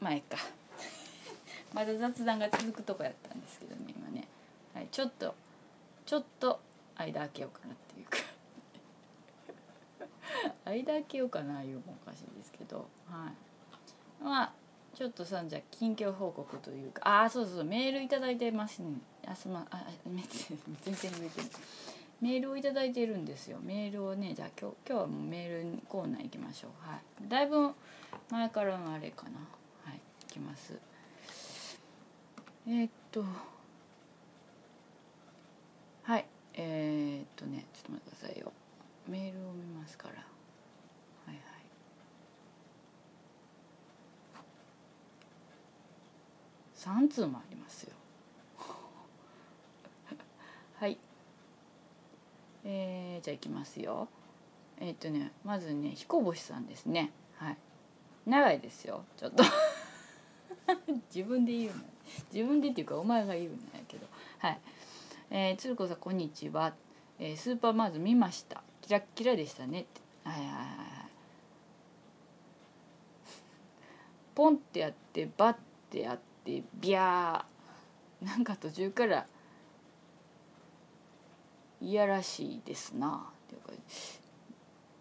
[0.00, 0.42] まあええか。
[1.72, 4.26] まだ雑談が続くとこやったんですけどね今ね、
[4.74, 5.34] はい、ちょっと
[6.04, 6.58] ちょっと
[6.96, 8.18] 間開けようかなっていうか。
[10.64, 12.88] 間開けようかないうもおかしいですけど。
[13.08, 14.24] はい。
[14.24, 14.59] まあ
[15.00, 17.00] ちょっとさじゃあ近況報告というか。
[17.08, 18.98] ああそうそうメール頂いてますね。
[19.26, 20.14] あすまあ全
[20.94, 21.46] 然言えてる
[22.20, 23.56] メールを頂いてるんですよ。
[23.62, 26.70] メールをねじゃあ今日今日はもうメールコーナー行きましょう。
[26.86, 27.28] はい。
[27.30, 27.70] だいぶ
[28.30, 29.38] 前からのあれかな。
[29.86, 30.00] はい。
[30.28, 30.78] 行きます。
[32.66, 33.24] えー、っと。
[36.02, 36.26] はい。
[36.52, 38.52] えー、っとねちょっと待ってくださいよ。
[39.08, 40.20] メールを見ますからは
[41.28, 41.40] いはい
[46.80, 47.92] 3通もありますよ。
[50.80, 50.96] はい。
[52.64, 54.08] えー、じゃあいきますよ。
[54.78, 57.12] えー、っとねまずね彦星さんですね。
[57.36, 57.56] はい。
[58.24, 59.04] 長いですよ。
[59.18, 59.44] ちょっと。
[61.14, 61.82] 自分で言うの。
[62.32, 64.06] 自分でっていうかお前が言うんやけど。
[64.38, 64.60] はい。
[65.28, 66.74] えー、鶴子さんこんにちは、
[67.18, 68.62] えー、スーパーマーズ見ました。
[68.80, 69.82] キラッキラでしたね。
[69.82, 71.10] ってはいはいはいはい。
[74.34, 75.56] ポンってやってバッ
[75.90, 76.29] てやって
[76.80, 79.26] ビャーなんか途中から
[81.80, 83.72] いやらしいですなっていうか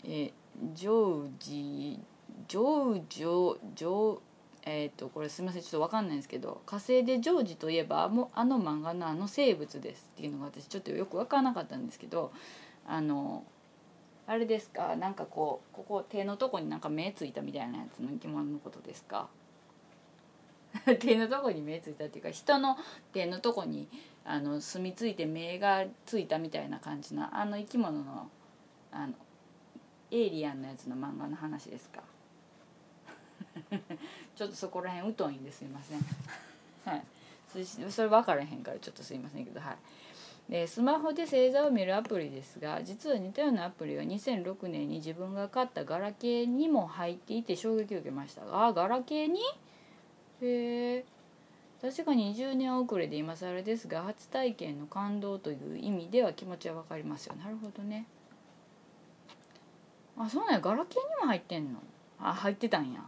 [0.05, 0.33] え、
[0.73, 1.99] ジョージ
[2.47, 4.19] ジョージョジョー
[4.63, 12.31] えー、とこれすみませんちょっと分かんないんですけど「火星でジョージといえばあのあの漫画のあの生物です」っていうのが私ちょっとよく分からなかったんですけど
[12.85, 13.43] あの
[14.27, 19.27] あれですかなんかこうここ手のとこになんか目ついたみたいなやつの生き物のことですか？
[20.99, 22.77] 手のとこに目ついたっていうか人の
[23.11, 23.87] 手のとこに
[24.23, 28.29] あの住み着いて目がついたみたいな感じのあの生き物の
[28.91, 29.13] あの
[30.11, 32.01] エイリアンのやつの漫画の話ですか？
[34.35, 35.99] ちょっとそこら辺疎いんですいません。
[36.85, 37.03] はい。
[37.89, 39.77] それ分からへんからちょっとすいませんけどはい。
[40.51, 48.43] でスマホで星座を見るアプリですが実は似たようなアプリが2006年に自分が買ったガラケーにも入っていて衝撃を受けました。
[48.45, 49.39] がガラケーに
[50.41, 51.05] へえ
[51.81, 57.35] 確かに10年遅れで今更ですが初体験の感動という意味では気持ちは分かりますよ。
[57.35, 58.05] なるほどね。
[60.17, 60.59] あそうなんや。
[60.59, 61.79] ガラケーにも入ってんの？
[62.19, 62.99] あ入ってたんや。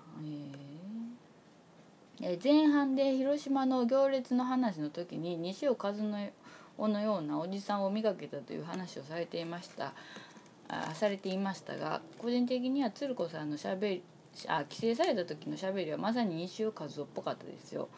[2.21, 6.19] へえ前半で広島の行列の話の時に西尾和之の
[7.01, 9.93] ようなおじさんを磨けたという話をされていました。
[10.69, 14.03] あされていましたが個人的には鶴子さんのしゃべり
[14.47, 17.89] あ帰省された時のしゃべりはまさに西尾和夫っぽかったですよ。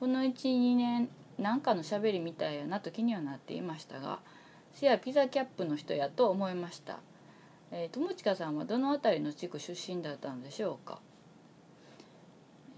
[0.00, 4.18] この12年何かのしゃべりみたいやなと気にはなっていましたが
[4.72, 6.98] せやピザキャップの人やと思いました。
[7.72, 11.00] えー、友近さんはどの辺りの地区出身だったのでしょうか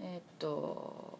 [0.01, 1.19] えー、っと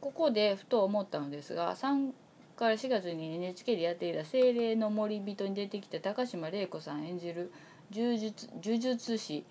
[0.00, 2.12] ここでふと思ったのですが3
[2.56, 7.52] から4月に NHK でやっていた「精霊の森人」に出てきた高島玲子さん演じる
[7.92, 9.44] 呪術呪術師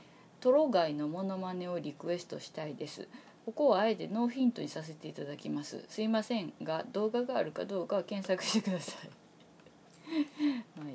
[0.45, 3.07] トロガイのモノマネをリクエストしたいです。
[3.47, 5.83] ここはあえてノーヒントにさせていただきます。
[5.89, 9.09] すいませんが動画があるかどうかは検索してください。
[10.79, 10.85] は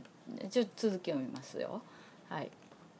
[0.47, 1.83] い、ちょっと続きを見ますよ。
[2.29, 2.51] はい。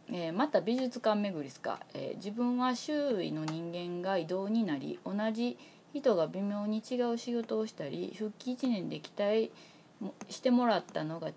[0.09, 5.57] えー、また美術館巡りですか、えー、自分は周囲の人間が異動になり同じ
[5.93, 9.53] 人が微妙に違う仕事をしたり復帰1年で期待
[10.29, 11.31] してもらったのが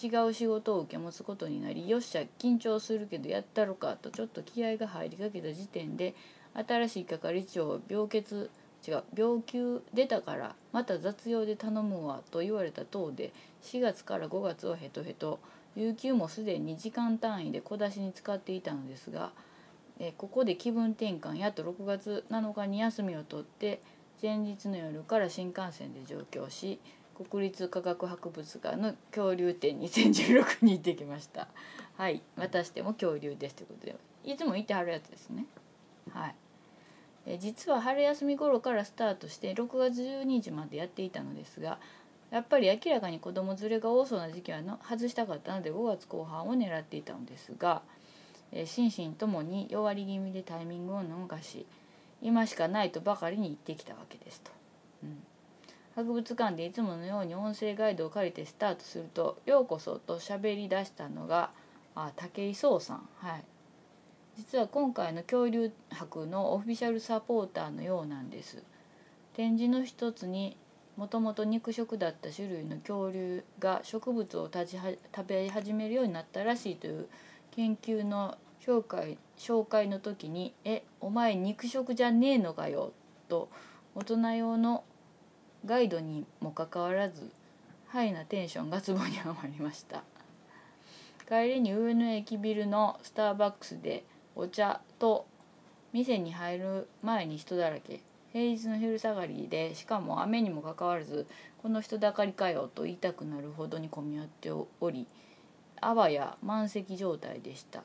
[0.00, 6.14] 違う仕事を受け持つことになりよっしゃ緊張するけどやったろかとちょっと気合が入りかけた時点で
[6.54, 8.50] 新しい係長病欠
[8.86, 13.32] 違う病休出たからまた雑用で頼むわと言われた等で
[13.62, 15.40] 4月から5月はヘトヘト
[15.74, 19.32] 有給もすでに時間単位で小出しに使っていたのですが
[19.98, 23.80] えここで気分転換やっと6月7日に休みを取って
[24.22, 26.80] 前日の夜から新幹線で上京し
[27.24, 31.48] 国立科学博物館の恐竜展2016に行ってきました。
[31.96, 32.22] はい。
[32.36, 35.46] またしても恐竜ですということでいつも行ってはるやつですね。
[36.12, 36.34] はい。
[37.26, 41.78] え実は春休み頃からスタートして6月12日までやっていたのですが
[42.30, 47.82] やっぱり明らかに子供連れが多そうな時期はの外したかったので5月後半を狙っていたのですが
[48.52, 51.66] え心身ともに弱り気味でタイミングを逃し
[52.22, 54.50] 今しかないとばかりに言ってきたわけですと。
[55.04, 55.22] うん。
[55.98, 61.50] 博物館でいつものように音声ガイドを借りてスタートすると「ようこそ」と喋り出したのが
[61.96, 63.08] あ武井壮さん。
[63.16, 63.44] はい。
[64.36, 68.62] 実は今回の恐竜博のオフィシャルサポーターのようなんです。
[69.32, 70.56] 展示の一つに
[70.96, 77.08] もともと肉食だった種類の恐竜が植物を食べ始めるようになったらしいという
[77.50, 82.92] 研究の紹介紹介の時に「えお前肉食じゃねえのかよ」
[83.28, 83.48] と
[83.96, 84.84] 大人用の
[85.68, 87.30] ガイドにもかかわらず
[87.88, 90.02] ハイなテンションがツボにはまりました。
[91.28, 94.02] 帰りに上野駅ビルのスターバックスで
[94.34, 95.26] お茶と
[95.92, 98.00] 店に入る前に人だらけ。
[98.32, 101.26] 平日の昼下がりでしかも雨にもかかわらず
[101.62, 105.06] この人だかりかよと言いたくなるほどに混み合っており
[105.80, 107.82] あわや満席状態でした。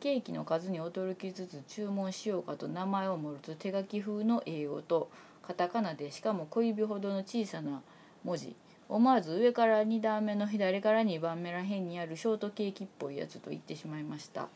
[0.00, 5.10] ケーキの数に驚きつつ注文しようかと名前を盛ると手書き風の英語と
[5.48, 7.80] カタカナでしかも小指ほどの小さな
[8.22, 8.54] 文字。
[8.86, 14.48] 思わず上から2段目の左から2番目らへんにあるショートケーキっぽいやつと言ってしまいました。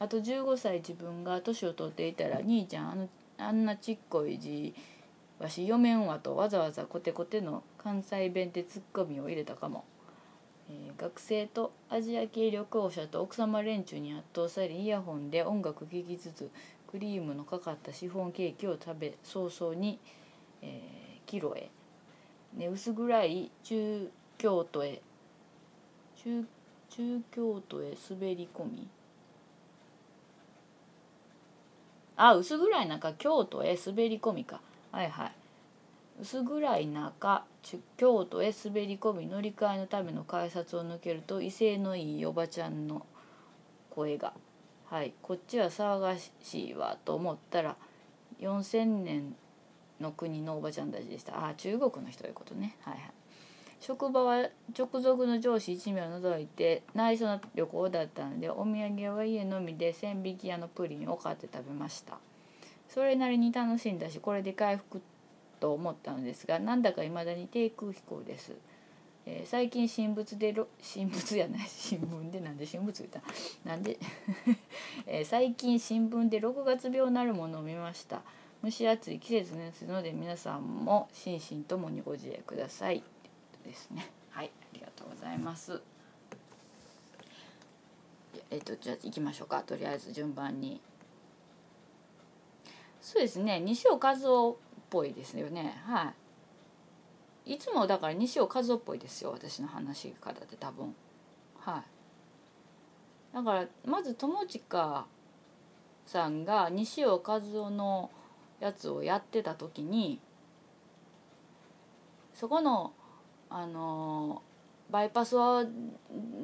[0.00, 3.08] あと15歳自分が年を取っていたら兄ちゃんあの
[3.38, 4.74] あんなちっこい字
[5.38, 9.84] わし読めんわとわざわざコテコテの関西弁でツッコミを入れたかも。
[10.68, 16.50] え、学生とアジア系旅行者と奥様連中に圧倒されイヤホンで音楽聴きつつ
[16.96, 19.98] クリームのかかったシフォンケーキを食べ早々に、
[20.62, 21.68] えー、帰路へ、
[22.56, 25.02] ね、薄暗い中京都へ。
[26.16, 26.46] 中
[26.88, 28.88] 中京都へ滑り込み。
[32.16, 34.62] あ薄暗い中京都へ滑り込みか。
[34.90, 35.32] はいはい。
[36.22, 37.44] 薄暗い中
[37.98, 39.26] 京都へ滑り込み。
[39.26, 43.04] 乗り換えのための改札を抜けると威勢のいいおばちゃんの
[43.90, 44.32] 声が
[44.88, 47.76] 「はいこっちは騒がしいわ」と思ったら
[48.38, 49.36] 4,000年
[50.00, 51.38] の国のおばちゃんたちでした。
[51.38, 52.76] ああ中国の人いうことね。
[52.82, 53.10] はいはい。
[53.80, 62.18] 職場は直属の上司1名を除いて内緒の旅行だったのでお土産は家のみで千匹屋のプリンを買って食べました。
[62.88, 65.02] それなりに楽しんだしこれで回復
[65.60, 68.52] と思ったのですがなんだか未だに低空飛行です、
[69.28, 73.20] えー最近新聞でろ新聞じゃない新聞でなんで新聞言った？
[73.68, 73.98] なんで、
[75.06, 78.22] えー最近新聞で6月病なるものを見ました。
[78.64, 83.02] 蒸し暑い季節ですので皆さんも心身ともにご自愛ください。
[83.64, 84.06] ですね。
[84.30, 85.82] はいありがとうございます。
[88.50, 89.62] えっとじゃあ行きましょうか。
[89.62, 90.80] とりあえず順番に。
[93.00, 93.58] そうですね。
[93.60, 94.56] 西尾和夫っ
[94.88, 95.80] ぽいですよね。
[95.84, 96.14] はい。
[97.46, 100.94] いつもだから西尾和夫っぽいですよ私の話し方って多分。
[101.60, 101.78] は
[103.32, 103.34] い。
[103.34, 105.06] だからまず友近
[106.04, 108.10] さんが西尾和夫の
[108.58, 110.20] やつをやってた時に
[112.34, 112.92] そこの
[113.48, 114.42] あの
[114.90, 115.64] バイパスを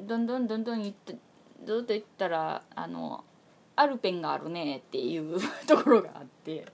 [0.07, 1.17] どんどんどんどん行って
[1.65, 3.25] ずっと行ったらあの
[3.75, 5.37] アルペンがあるねっていう
[5.67, 6.65] ところがあって。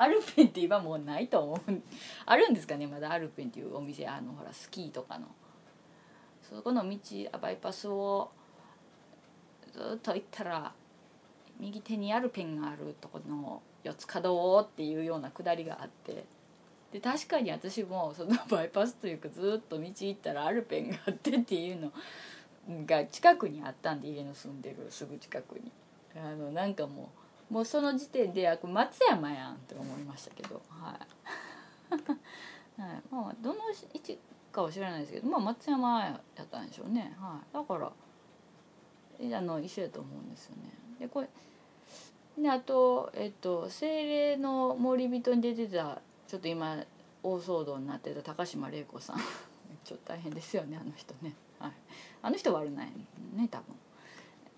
[0.00, 1.60] アルペンって今もうないと思う。
[2.24, 4.06] あるんですかねまだアルペンっていうお店。
[4.06, 5.26] あのほらスキーとかの。
[6.42, 6.98] そこの道
[7.38, 8.30] バイパスを
[9.72, 10.72] ずっと行ったら
[11.58, 16.24] 右手にアルペンがあるとこの四つ角をっていうようなくだりがあって。
[16.92, 21.92] で確かに私もその バイパスというかずっと道行ったらアルペンがあってっていうの
[22.84, 25.70] が近くにあったんで家の住んでるすぐ近くに。
[26.16, 27.19] あのなんかもう
[27.50, 30.62] もうその時点であ松山やんって思いましたけど。
[30.68, 30.98] は
[31.90, 33.60] い、 はい、まあどの
[33.92, 34.18] 位置
[34.52, 37.16] かは知らないですけどまあ松山やったんでしょうね。
[37.18, 37.54] はい。
[37.54, 37.92] だから
[39.36, 40.72] あの一緒やと思うんですよね。
[41.00, 41.28] でこれ
[42.38, 46.84] であとえっと精霊の森人に出てたちょっと今
[47.22, 49.16] 大騒動になってた高島玲子さん。
[49.84, 51.72] ちょっと大変ですよねあの人ね、はい、
[52.22, 52.92] あの人悪ない
[53.34, 53.74] ね多分。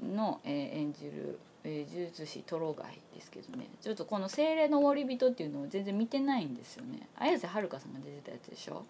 [0.02, 3.66] の、えー演じる、えー呪術師トロガイですけどね。
[3.80, 7.08] ちょっとこの「精霊の森人」っていうのを全然見てないんですよね。
[7.16, 8.84] 綾瀬はるかさんが出てたやつでしょ、はい、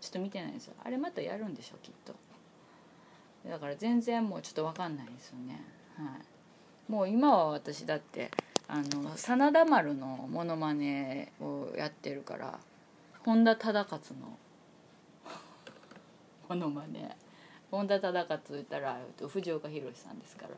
[0.00, 0.74] ちょっと見てないんですよ。
[0.82, 1.76] あれまたやるんでしょ？
[1.82, 2.14] きっと。
[3.48, 5.62] だから全然もうちょっと分かんないですよね。
[5.96, 6.04] は
[6.88, 6.90] い。
[6.92, 8.30] もう今は私だって
[8.66, 12.58] あの真田丸のモノマネをやってるから
[13.24, 14.38] 本田忠勝の
[16.48, 17.16] モノマネ。
[17.70, 20.50] 本田忠勝と言ったら藤岡弘さんですから。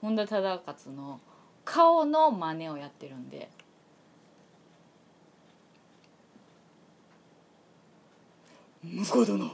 [0.00, 1.20] 本田忠勝の
[1.64, 3.48] 顔の真似をやってるんで
[8.84, 9.50] 「婿殿」っ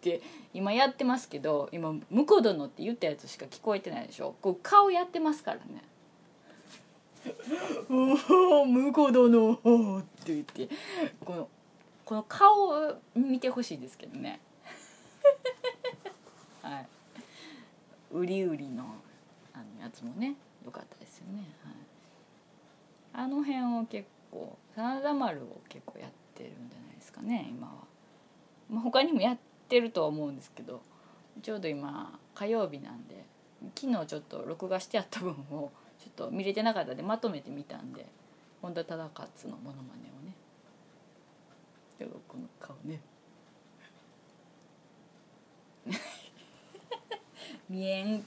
[0.00, 0.22] て
[0.54, 4.34] 今やってますけど今「婿殿」って言ったやつしか聞こえてないでしょ？
[4.40, 5.82] こう顔やってますからね
[7.90, 9.52] 「おお婿殿」
[10.00, 10.68] って言って
[11.24, 11.48] この
[12.06, 14.40] この顔を見てほしいですけどね。
[16.62, 16.88] はい。
[18.10, 18.94] 売り売りの
[19.80, 21.44] やつもね良かったですよね、
[23.12, 27.72] はい、あの辺を結構真田丸を結構やってるんじゃないですかね今は、
[28.70, 29.38] まあ、他にもやっ
[29.68, 30.82] てるとは思うんですけど
[31.42, 33.24] ちょうど今火曜日なんで
[33.74, 38.06] 昨日ちょっと録画してあった分をちょっと見れてなかったんでまとめてみたんで
[38.62, 40.34] 本田忠勝のモノマネをね。
[41.98, 43.00] でこの顔ね。
[47.68, 48.24] 見えん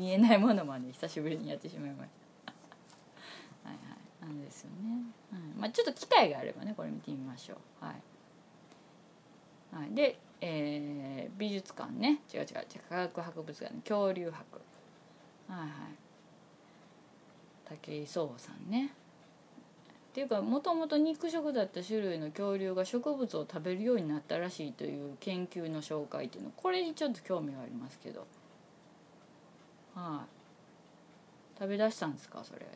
[0.00, 2.10] 見えないものまで久しぶりにやってしまいまし
[2.46, 2.54] た。
[3.68, 4.26] はいはい。
[4.26, 5.42] なんですよね、はい。
[5.58, 7.84] まあ、ちょっと機会があればねこれ見てみましょう。
[7.84, 12.22] はい、はい、で、えー美術館ね。
[12.32, 12.56] 違う違う違う。
[12.88, 13.80] 科学博物館ね。
[13.82, 14.60] 恐竜博。
[15.48, 15.70] はいはい。
[17.78, 18.94] 武井壮さんね。
[20.10, 28.26] っていうかもともと肉食だった種類の恐竜が植物を食べるようになったらしいという研究の紹介っていうのこれにちょっと興味がありますけど。
[29.94, 31.58] はい。
[31.58, 32.60] 食べ出したんですかそれ。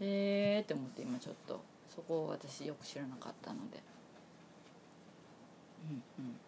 [0.00, 1.60] へえって思って今ちょっと。
[1.88, 3.82] そこを私よく知らなかったので。
[5.90, 6.40] うんうん。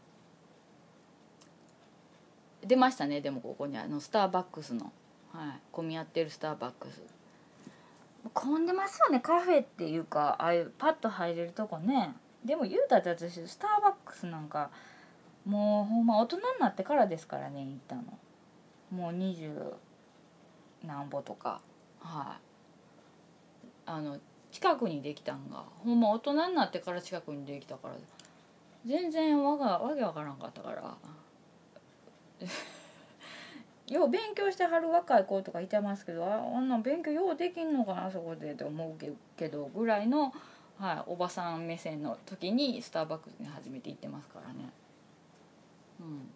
[2.67, 4.93] 出ましたねでもここにあのスターバックスの。
[5.33, 5.61] はい。
[5.73, 7.03] 混み合ってるスターバックス。
[8.35, 12.15] 混んでますよねカフェっていうかああいうパッと入れるとこね。
[12.45, 14.71] でも言うたって私スターバックスなんか
[15.45, 18.03] もうほんま大人になってからですからね行ったの。
[18.91, 19.51] もう二十
[20.85, 21.61] 何歩とか。
[22.01, 22.39] は
[23.65, 23.69] い。
[23.87, 24.19] あの
[24.51, 25.65] 近くにできたんが。
[25.85, 27.95] ほんま大人になってから近くにできたから。
[28.85, 30.97] 全然わがわけわからんかったから。
[33.89, 40.33] よう勉強してはる若い子とかいてますけどああんな勉強ようできんのかなそこでって思うけけどぐらいの
[40.79, 44.69] はい、おばさん目線の時にスターバックスに初めて行ってますからね。
[46.03, 46.31] うん。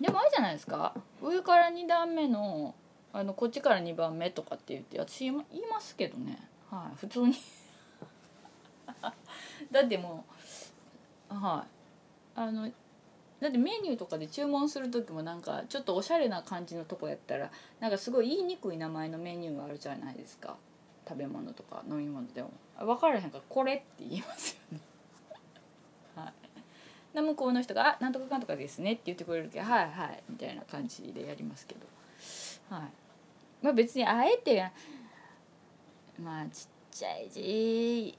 [0.00, 0.94] でもあれじゃないですか。
[1.22, 2.74] 上から2段目の
[3.12, 5.36] あのこっちから2番目とかって言って私言い
[5.70, 6.38] ますけどね。
[6.70, 6.96] はい。
[6.96, 7.34] 普通に。
[9.70, 10.24] だっても
[11.30, 11.68] うはい。
[12.38, 12.70] あの
[13.40, 20.56] だってメニューとかで注文する時もなんかちょっとおしゃれな感じのとこやったらなんかすごい言いにくい名前のメニューがあるじゃないですか。
[21.08, 22.50] 食べ物とか飲み物でも。
[22.78, 24.80] 分からへんから「これ」って言いますよね。
[27.16, 31.86] で向こうの人が「あなんとかかんとかですね」って言ってくれるけど「はいはい」みたいな感じでやりますけど。
[32.70, 32.82] はい。
[33.62, 34.70] まあ別にあえて
[36.20, 38.18] まあちっちゃい字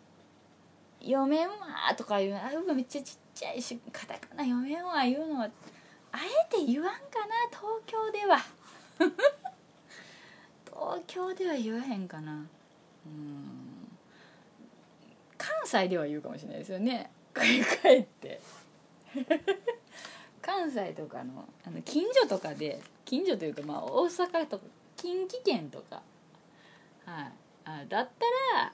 [1.00, 1.56] 読めんわ
[1.96, 5.50] とかいうあうめっちゃちっちゃいしカタカナ読めんわ言うのは
[6.12, 6.20] あ
[6.52, 7.02] えて言わんかな
[7.50, 8.40] 東京では。
[10.66, 12.34] 東京では言わへんかな。
[13.06, 13.88] うん。
[15.38, 17.12] 関西では言うかもしれないですよね。
[17.36, 18.42] 帰って。
[20.42, 24.66] 関西とかのあの近所とかで近所というかまあ大阪とか
[24.96, 26.02] 近畿圏とか
[27.06, 27.32] はい。
[27.66, 28.26] あだった
[28.58, 28.74] ら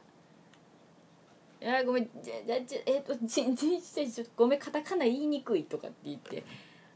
[1.59, 6.43] いやごめんじゃじゃえっ、とちちちちょごめんカタカナ言いにくいとかって言って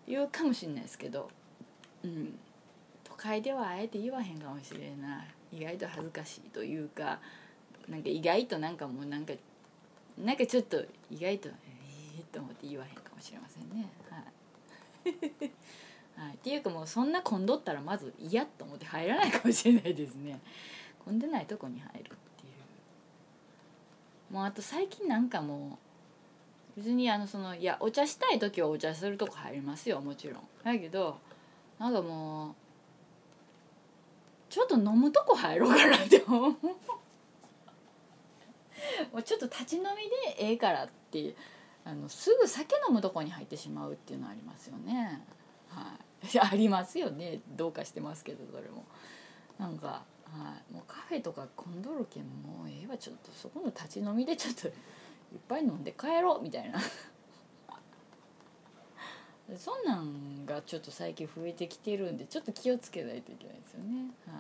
[0.08, 1.30] 言うかもしれないですけど
[2.04, 2.38] うん。
[3.04, 5.28] 都会ではあえて言わへんかもしれない。
[5.54, 7.20] 意外と恥ずかしいというか
[7.88, 9.34] なんか意外となんかもうなんか
[10.18, 11.54] なんかちょっと意外とえ
[12.20, 13.07] えー、と思って言わへん。
[13.18, 13.90] もしれませんね。
[14.10, 14.24] はい。
[16.16, 20.40] はい、っていうかもうそんな混んどったらまず嫌と思って入らないかもしれないですね。
[21.04, 22.14] 混んでないとこに入るってい
[24.32, 24.34] う。
[24.34, 25.80] もうあと最近なんかも
[26.76, 30.00] う別にあのそのいやお茶したい時はお茶するとこ入りますよ。
[30.02, 30.48] もちろん。
[30.64, 31.20] だけど
[31.80, 32.56] なんかもう
[34.50, 36.52] ちょっと飲むとこ入ろうかなって思う。
[39.12, 39.88] もうちょっと立ち飲み
[40.36, 41.36] でええからっていう。
[41.88, 45.24] あのすぐ酒飲むとこに入ってしまうっていうのはありますよね。
[45.70, 45.98] は
[46.34, 46.40] い。
[46.40, 47.40] ありますよね。
[47.56, 48.84] どうかしてますけどそれも。
[49.58, 52.98] なんかはい、もうカフェとか混んどるけんもうええわ。
[52.98, 54.74] ちょっとそこの立ち飲みでちょっといっ
[55.48, 56.78] ぱい飲んで帰ろうみたいな。
[59.58, 64.12] そんなんがちょっと最近増えてきてるんでちょっと気をつけないといけないですよね。
[64.26, 64.34] は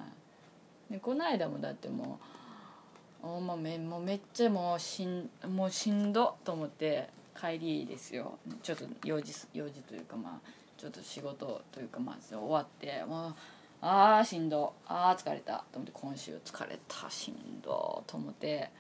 [0.90, 2.20] い、でこの間もだっても
[3.24, 8.38] うお、まあ、めもうめっちゃもうしんもうしんどと思って帰りですよ。
[8.64, 13.36] ちょっと用事用事というかまあちょっと仕事というかまあ終わってもう。
[13.80, 14.74] あーしんど。
[14.88, 15.64] あー疲れた。
[15.72, 17.10] と思って今週疲れた。
[17.12, 18.04] しんど。
[18.08, 18.72] と思って。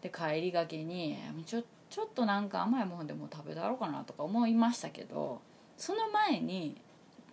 [0.00, 5.40] で帰りがけにちょちょっとなんか甘いもんでも食べだろうかなとか思いましたけど
[5.76, 6.80] その前に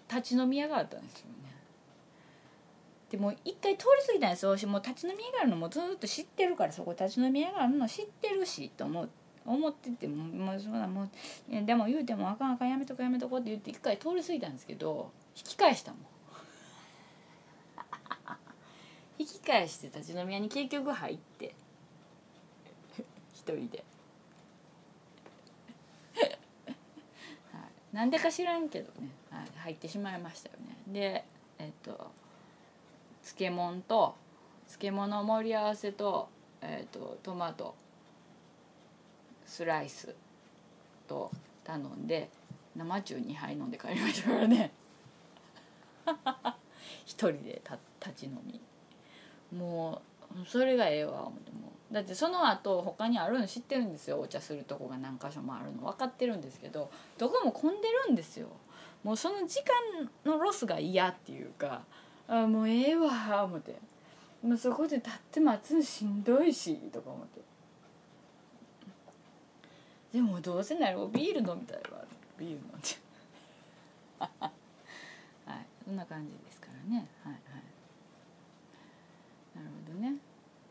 [0.09, 1.33] 立ち飲み屋があったんですよね。
[3.09, 4.69] でも一回通り過ぎたんですよ。
[4.69, 9.22] もう立ち飲み屋があるのもずっと知ってるからそこ立ち飲み屋があるの知ってるしと思って。
[9.45, 11.09] 思っててももうそうだもう
[11.65, 15.99] でも言うてもあかんあかんやめとこやめとこって言って一回通り過ぎたんですけど引き返したもん。
[19.19, 21.53] 引き返して立ち飲み屋に結局入って。
[23.43, 23.83] 一人で。
[27.51, 30.77] はい、なんでか知らんけどね、はい、入ってしまいましたよね。
[30.87, 31.25] で
[31.59, 32.11] えっと
[33.21, 34.15] 漬物と
[34.67, 36.29] 漬物盛り合わせと,、
[36.61, 37.75] えっとトマト
[39.53, 40.15] スライス
[41.07, 41.29] と
[41.63, 42.27] 頼んで
[42.75, 44.71] 生中2杯飲んで帰りましたからね。
[47.05, 47.61] 一人で
[48.03, 48.59] 立ち飲み。
[49.55, 50.01] も
[50.41, 51.51] うそれがええわ思って。
[51.51, 54.19] もだってその後他にあるの知ってるんですよ。
[54.19, 56.89] お茶するとこが何箇所もあるの分かってるんですけど
[57.19, 58.47] どこも混んでるんですよ。
[59.03, 61.83] もうその時間のロスが嫌っていうか
[62.27, 63.75] あもうええわ思って。
[64.41, 67.52] もうそこで立って待つのしんどいしとか思って。
[70.14, 72.05] でもどうせならビール飲みたいわ
[72.38, 72.78] ビール飲んで
[74.20, 74.51] はい
[75.86, 77.07] そんな感じですからね。
[77.24, 77.43] はいはい。
[79.55, 80.16] なるほどね。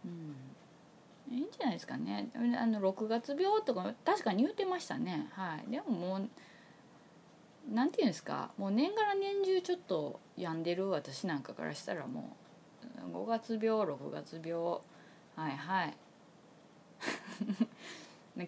[0.06, 1.36] うん。
[1.36, 2.30] いいんじゃないですかね。
[2.34, 5.28] あの6月病とか確かに言ってましたね。
[5.32, 5.70] はい。
[5.70, 6.28] でももう
[7.74, 8.50] なんていうんですか。
[8.56, 12.36] もう年がら年中ちょっと病んでる私なんかからしたらも
[13.12, 14.54] う5月病6月病。
[14.54, 14.80] は
[15.48, 15.94] いはい。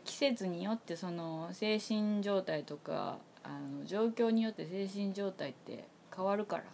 [0.05, 6.65] 季節によってその精神状態とかあの状況によって精神状態って変わるから。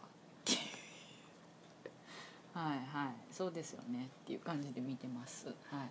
[2.60, 3.14] はいはい。
[3.32, 4.06] そうですよね。
[4.06, 5.46] っていう感じで見てます。
[5.66, 5.90] はい。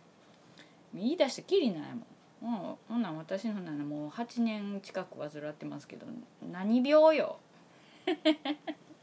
[0.93, 2.05] 言い出してきりないもん。
[2.41, 6.05] もうほんなん私のならもう8年近く患ってますけど
[6.41, 7.39] 何病よ。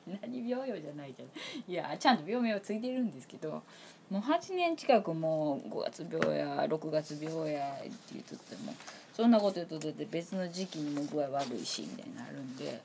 [0.07, 3.63] 何病よじゃないじゃんいやちゃんと病名はついてるんですけど
[4.09, 8.73] もう8年近くもう5月病や6月病やって言っとっても
[9.13, 12.81] そんなこと言うとだって別の時期にも具合悪いしみたいになるんで、はいも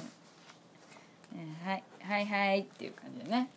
[0.00, 0.14] う
[1.66, 3.48] はいはいはいっていう感じでね。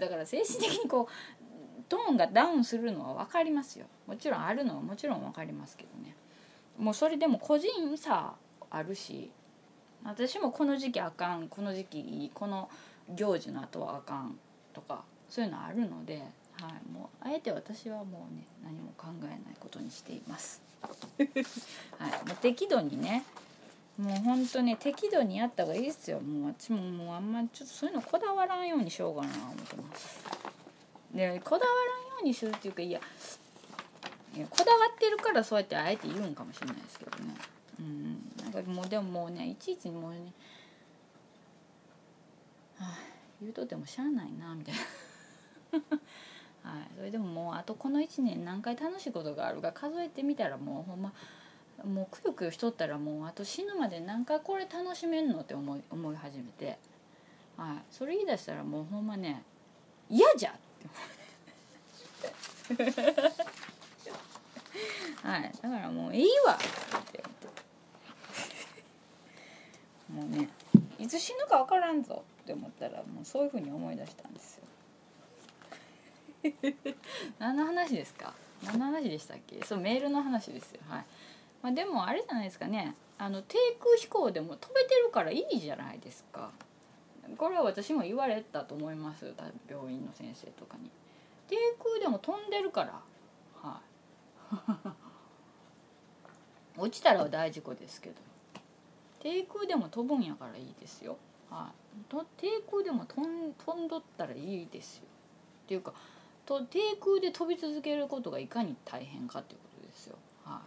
[0.00, 3.86] だから精神的にこうトーンがダウンするのは分かりますよ。
[4.06, 6.16] もちろんあるのはもちろん分かりますけどね。
[6.78, 8.34] もうそれでも個人差
[8.70, 9.30] あるし
[10.06, 12.68] 私もこの時期あかんこの時期この
[13.14, 14.38] 行事の後はあかん
[14.72, 16.22] とかそういうのあるので、
[16.60, 20.62] はい、もうあえて私はもうね何も考えないことにしています。
[21.98, 23.24] はい、もう適度にね
[23.98, 26.20] もうほんとね適度にやった方がいいですよ。
[26.20, 30.20] もう私ももうあんまりちょっとそういうのこだわらんようにしようかな思ってます。
[31.12, 33.00] でこだわらんようにするっていうかいや
[34.36, 37.34] いやこだわってるからそうやってあえて言うんかもしれないですけどね。
[37.80, 38.32] うん。
[38.42, 40.32] なんかもうでももうねいちいちもうね
[42.78, 42.98] はあ、
[43.40, 44.80] 言うとってもしゃあないなみたいな。
[46.70, 46.88] はい。
[46.96, 51.12] それでももうあとこの1年何回楽しいことがあるか数えてみたらもうほんま
[51.84, 56.78] もうくよくよしとったらもうあと死ぬまで何回これ楽しめんのって思い思い始めて、
[57.56, 59.42] はい、それ言い出したらもうほんまね
[60.08, 60.86] 嫌じゃって
[65.22, 65.52] はい。
[65.62, 66.58] だからもういいわっ
[67.12, 67.35] て。
[70.12, 70.48] もうね
[70.98, 74.64] いつ死ぬか分からんぞって思ったらもうそういうふうに思い出したんですよ。
[77.38, 78.32] 何の話ですか？
[78.64, 79.62] 何の話でしたっけ？
[79.64, 80.80] そうメールの話ですよ。
[80.88, 81.04] はい。
[81.62, 82.94] まあ、でもあれじゃないですかね。
[83.18, 86.50] あの低空飛行でも飛べてるからいいじゃないですか。
[87.36, 89.34] これは私も言われたと思います。
[89.68, 90.90] 病院の先生とかに。
[91.48, 93.00] 低空でも飛んでるから。
[93.62, 93.80] は
[96.76, 96.78] い。
[96.78, 98.16] 落ちたら大事故ですけど。
[99.26, 101.16] 低空でも飛ぶんやからいいですよ。
[101.50, 102.04] はい。
[102.08, 105.02] と低空でも飛ん飛んどったらいいですよ。
[105.64, 105.92] っていうか
[106.44, 110.16] と低空で飛び続けることがいかに大変かっていうことですよ。
[110.44, 110.60] は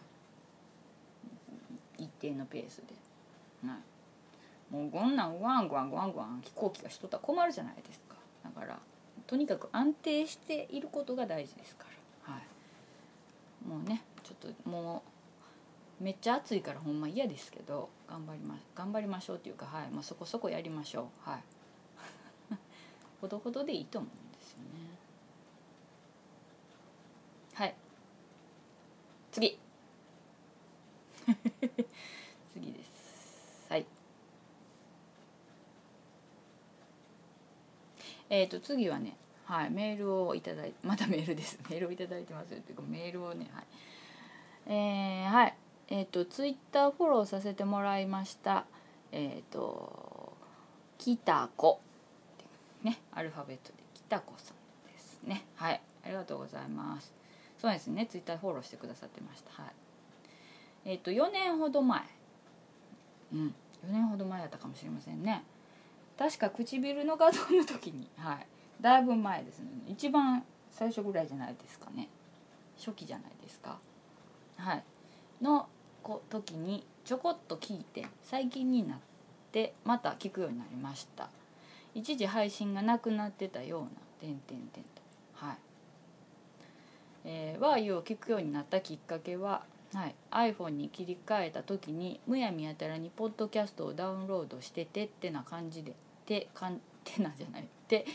[1.97, 2.03] い。
[2.03, 2.93] 一定のペースで、
[3.65, 3.77] は
[4.71, 8.15] い、もうこんなんワンワンワンワン飛行機がしとったら困るじゃないですか。
[8.43, 8.77] だから
[9.25, 11.85] とにかく安定していることが大事ですか
[12.27, 15.08] ら、はい、もうねちょっともう
[15.99, 21.29] めっちゃ暑いからほんま嫌ですけど頑張りま頑張りましょうっていうか、はいまあ、そこそこやりましょう。
[21.29, 21.43] はい。
[23.21, 24.63] ほどほどでいいと思うんですよね。
[27.53, 27.75] はい。
[29.31, 29.59] 次。
[32.53, 33.67] 次です。
[33.69, 33.85] はい。
[38.29, 41.59] えっ、ー、と次はねはいメールをいただいて またメールです。
[41.69, 43.65] メールをいただいてますよっていうかメールをねはい。
[44.67, 45.55] えー、はい。
[45.89, 48.65] えっ、ー、とツイッターフォローさせてもらいました。
[49.11, 50.33] えっ、ー、と
[50.97, 51.81] きたこ
[52.83, 55.45] ねアルファベットできたこさんですね。
[55.55, 55.81] はい。
[56.05, 57.13] ありがとうございます。
[57.57, 58.05] そうですね。
[58.05, 59.63] ツイッターフォローしてくださってました。
[59.63, 59.71] はい。
[60.85, 62.01] えっ、ー、と4年ほど前。
[63.33, 63.55] うん。
[63.87, 65.43] 4年ほど前だったかもしれませんね。
[66.17, 68.07] 確か唇の画像の時に。
[68.17, 68.47] はい。
[68.81, 69.67] だいぶ前ですね。
[69.87, 72.09] 一番最初ぐらいじゃないですかね。
[72.77, 73.79] 初期じゃないですか。
[74.57, 74.83] はい。
[75.41, 75.67] の
[76.01, 78.97] こ時にちょこっと聞いて最近になっ
[79.51, 81.29] てまた聞くようになりました。
[81.95, 83.89] 一時配信がなくなってたような
[84.21, 85.01] 「点点点」と。
[85.33, 85.57] はい。
[87.25, 95.95] えー、ワーユを聞くようになったきっかけははい、iPhone に切り替えた時にむやみやたらにポッドキャストをダウンロードしててってな感じで
[96.25, 97.63] てかんてなじゃない。
[97.63, 98.05] って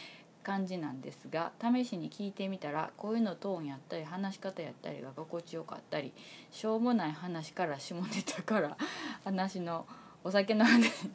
[0.44, 6.12] 感じなんですが試しに聞いてみたら声のトーンやったり話し方やったりが心地よかったり
[6.52, 8.76] しょうもない話から下ネタから
[9.24, 9.86] 話の
[10.22, 10.64] お酒の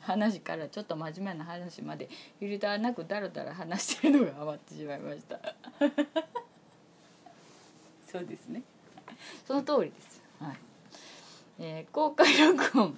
[0.02, 2.10] 話からちょっと真面目な話まで
[2.40, 5.40] フィルターなくだらだら話してるのがハマってしまいました。
[8.12, 8.64] そうですね。
[9.48, 10.22] その通りです。
[10.40, 10.58] はい。
[11.60, 12.98] えー、公開録音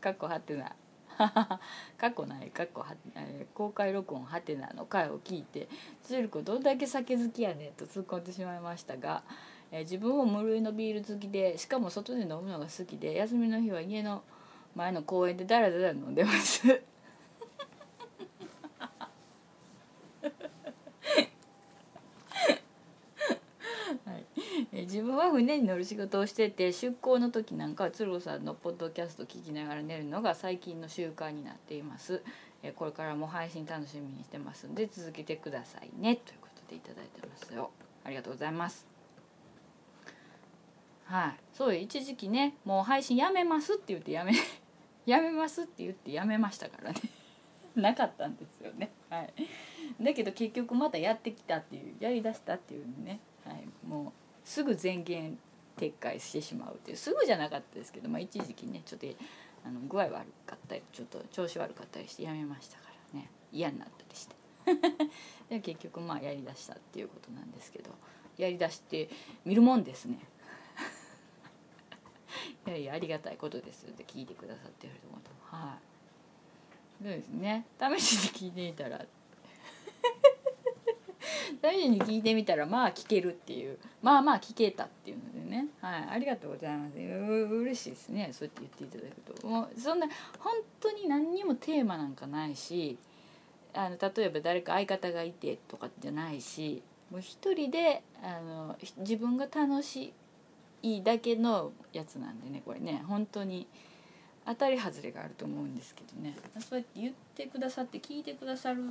[0.00, 0.72] かっこはてな
[1.98, 5.68] 過去ないかっこは、えー、公開録音はてなの回を聞いて
[6.02, 9.22] 鶴子どんだけ酒好きやねんと突っ込んでしまいましたが、
[9.70, 14.22] えー、自分も無類のビール好きでしかも外で飲むのが好きで休みの日は家の
[14.74, 16.82] 前の公園でダラダラ飲んでます。
[24.90, 32.20] 自分は船に乗る仕事をしてて出港の時なんかは鶴さんのポッドキャスト聞きながら寝るのが最近の習慣になっています。
[32.64, 36.16] えこれからも配信楽しみにしてますんで続けてくださいね。
[36.16, 37.70] ということでいただいてますよ。
[38.02, 38.84] ありがとうございます。
[41.04, 41.34] はい。
[41.52, 44.32] そう一時期ねもう配信やめますって言ってやめ
[45.06, 47.00] やめますって言ってやめましたからね。
[47.76, 48.90] なかったんですよね。
[49.08, 49.32] はい。
[50.02, 54.12] だけど結局またやってきたっていうやりだしたっていうね、はい、もう
[54.50, 55.38] すぐ前言
[55.76, 59.06] 撤回してしまうっていうすぐじゃなかったですけど、まあ、一時期ねちょっと
[59.64, 63.30] あの具合悪かったりちょっと調子悪かったりしてやめましたからね。
[63.52, 64.34] 嫌になったりして。
[65.48, 67.90] で結局まあやりだしたっていうことなんですけど
[68.38, 69.08] やりだして
[69.44, 70.18] 見るもんですね。
[72.66, 75.56] いやいやありがたいことですって聞いてくださってること。
[75.56, 75.78] は
[77.00, 77.04] い。
[77.04, 77.66] そうですね。
[77.78, 79.06] 試しに聞いてみたら
[81.60, 83.78] 大事に聞いてみたらまあ聞けるっていう。
[84.02, 85.66] まあまあ聞けたっていうのでね。
[85.80, 86.08] はい。
[86.10, 86.98] ありがとうございます。
[86.98, 88.30] う嬉しいですね。
[88.32, 89.46] そうやって言っていただくと。
[89.46, 90.06] もうそんな
[90.38, 92.98] 本当に何にもテーマなんかないし
[93.74, 100.12] あの例えば誰か相方がいてとかじゃないしもう一人であの自分が楽し
[100.82, 103.02] いだけのやつなんでねこれね。
[103.06, 103.66] 本当に
[104.46, 106.34] 当たり外れがあると思うんですけどね。
[106.58, 108.82] そうやって言ってくださって聞いてくださる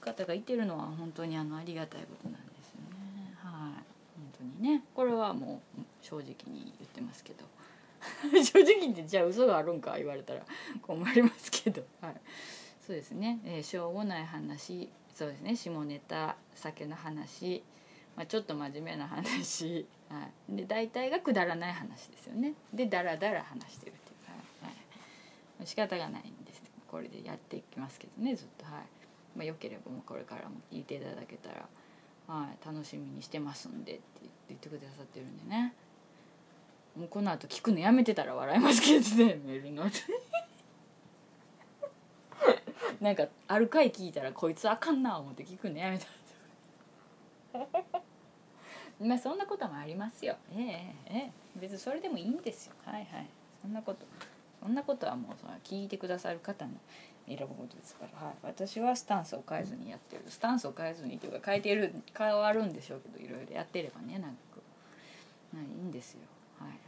[0.00, 3.34] 方がいてるのは本当にあのありがたいことなんですよね。
[3.36, 3.84] はい。
[4.16, 4.82] 本当にね。
[4.94, 7.44] これはもう正直に言ってますけど。
[8.32, 10.40] 正直にじゃあ嘘があるんか言われたら
[10.82, 11.82] 困りますけど。
[12.00, 12.14] はい。
[12.84, 14.88] そうですね、えー、しょうもない話。
[15.14, 15.54] そうですね。
[15.54, 17.62] 下ネタ酒の話、
[18.16, 22.54] まあ、ちょっと真面目な話、はい、で大体がくだらない話ですよね。
[22.72, 24.26] でだらだら話してるっていう。
[24.26, 24.72] か、は
[25.62, 26.62] い、仕方がないんです。
[26.90, 28.64] これでやっていきますけどねずっと。
[28.64, 28.99] はい。
[29.36, 31.66] まあ、よければもうこれからも聞いていただけたら、
[32.26, 34.02] はい、楽しみにしてますんでって
[34.48, 35.74] 言ってくださってるんでね。
[36.96, 39.84] もうこの後聞くのやめてたら笑いますけどねメールの
[43.00, 46.06] なんかある回聞いたらこいつあかんな思って聞くのやめた
[49.00, 50.36] まあそんなこともありますよ。
[50.52, 51.32] ええええ。
[51.56, 52.74] 別にそれでもいいんですよ。
[52.84, 53.26] はいはい。
[53.62, 54.04] そんなこと
[54.60, 56.72] そんなことはもうその聞いてくださる方の
[57.36, 60.22] 選ぶことですから、はい、私はスタンスを変えずにやってる。
[60.28, 66.20] スタンスを変えずにというか変えてる変わるんでしょうけどいろいろやってればね長く、はい、いいんですよ。
[66.58, 66.78] はいはい。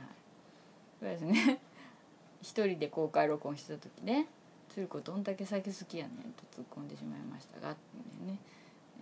[1.00, 1.58] そうですね
[2.42, 4.26] 一人で公開録音した時ね
[4.72, 8.38] 「鶴子どんだけ酒好きやねん」と突っ込んでしまいましたがっていうね。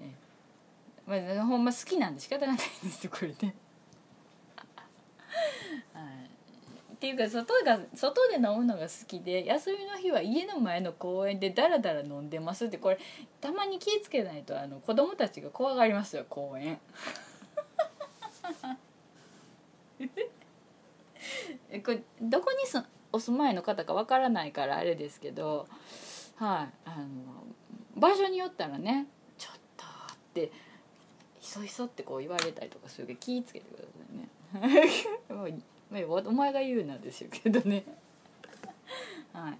[0.00, 0.30] え。
[1.06, 3.54] まあ、ほんま好きなんで仕方がないんですよこれね。
[5.92, 6.19] はい。
[7.00, 12.98] っていうか外が外で飲むのが好きで休みの日は家の前の公園でダラダラ飲んでますってこれ
[13.40, 16.78] たまに気ぃつけないとあの子供たちが怖がりますよ公園
[21.82, 22.84] これどこにす
[23.14, 25.66] お住まいの方かわからないからあれですけど
[26.36, 27.06] はいあの
[27.96, 29.06] 場所によったらね
[29.38, 30.52] 「ちょっと」って
[31.40, 33.84] 「ひそひそ」ってこう言われたりとかするけど気ぃつけてくだ
[34.60, 34.68] さ
[35.48, 35.62] いね。
[35.92, 37.84] お前が言うなんですよけどね。
[39.32, 39.58] はい。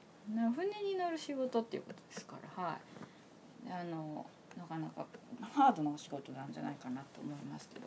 [0.55, 2.79] 船に乗る仕事っていうことですからは
[3.69, 3.73] い。
[3.73, 4.25] あの
[4.57, 5.07] なかなか
[5.41, 7.87] ハードなお仕事なんじゃないかなと思いますけど、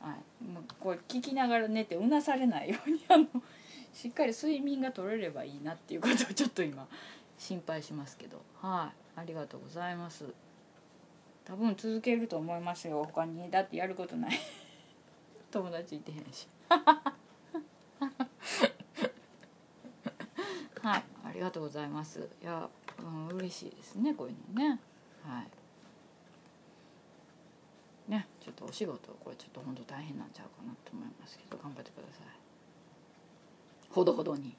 [0.00, 3.26] はい、もうこれ聞きながら寝てうなされないように あの
[3.92, 6.86] しっかり睡眠が取れればいいなっていうことをちょっと今
[7.38, 8.42] 心配しますけど。
[8.60, 9.20] はい。
[9.20, 10.24] ありがとうございます。
[11.44, 13.04] 多分続けると思いますよ。
[13.04, 13.50] 他に。
[13.50, 14.38] だってやることない。
[15.52, 16.48] 友達いてへんし
[20.82, 22.28] はいありがとうございます。
[22.42, 22.68] いや、
[23.02, 24.80] うん、嬉しいですねこういうのね。
[25.26, 25.48] はい。
[28.10, 32.26] ねちょっとお仕事これちょっと本当大変なんちゃうかなと思いますけど頑張ってください。
[33.90, 34.54] ほどほどに。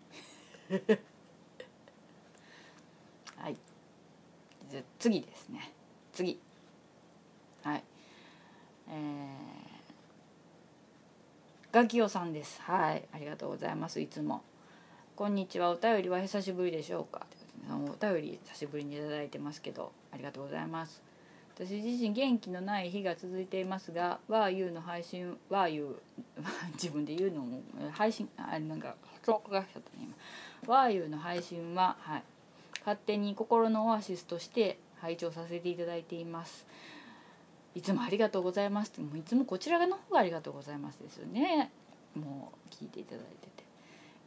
[3.38, 3.58] はい。
[4.70, 5.72] じゃ次ですね。
[6.12, 6.40] 次。
[7.64, 7.84] はい。
[8.90, 12.62] えー、ガキオさんです。
[12.62, 13.08] はい。
[13.12, 14.00] ありがとうございます。
[14.00, 14.44] いつも。
[15.16, 15.70] こんにちは。
[15.70, 17.26] お便りは久しぶりでしょうか？
[17.70, 21.02] お便り久しぶりに頂いてますけどありがとうございます。
[21.56, 26.44] 私自身元気のない日が続いていますがワーユーの配信ワーユー
[26.76, 27.62] 自分で言うのも
[27.94, 30.16] 配信あなんかそうがしちゃったね今
[30.76, 32.24] ワーユーの配信は、はい、
[32.80, 36.68] 勝手に心のオアシスとして拝聴させていただいています。
[37.74, 41.72] いつもありがとうございますもういつもこちらの方がありがとうございますですよね。
[42.16, 43.55] もう聞いていただいて。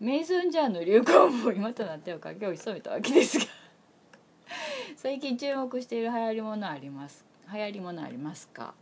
[0.01, 3.47] メイソンジャーの流行も今となっては影を潜めたわけですが
[4.97, 7.25] 最近注目している流行りものあります。
[7.53, 8.75] 流行りものありますか？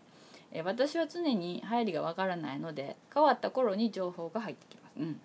[0.52, 4.92] え私は常に流行りがわからないので変わった頃に情報が入ってきます。
[4.98, 5.20] うん。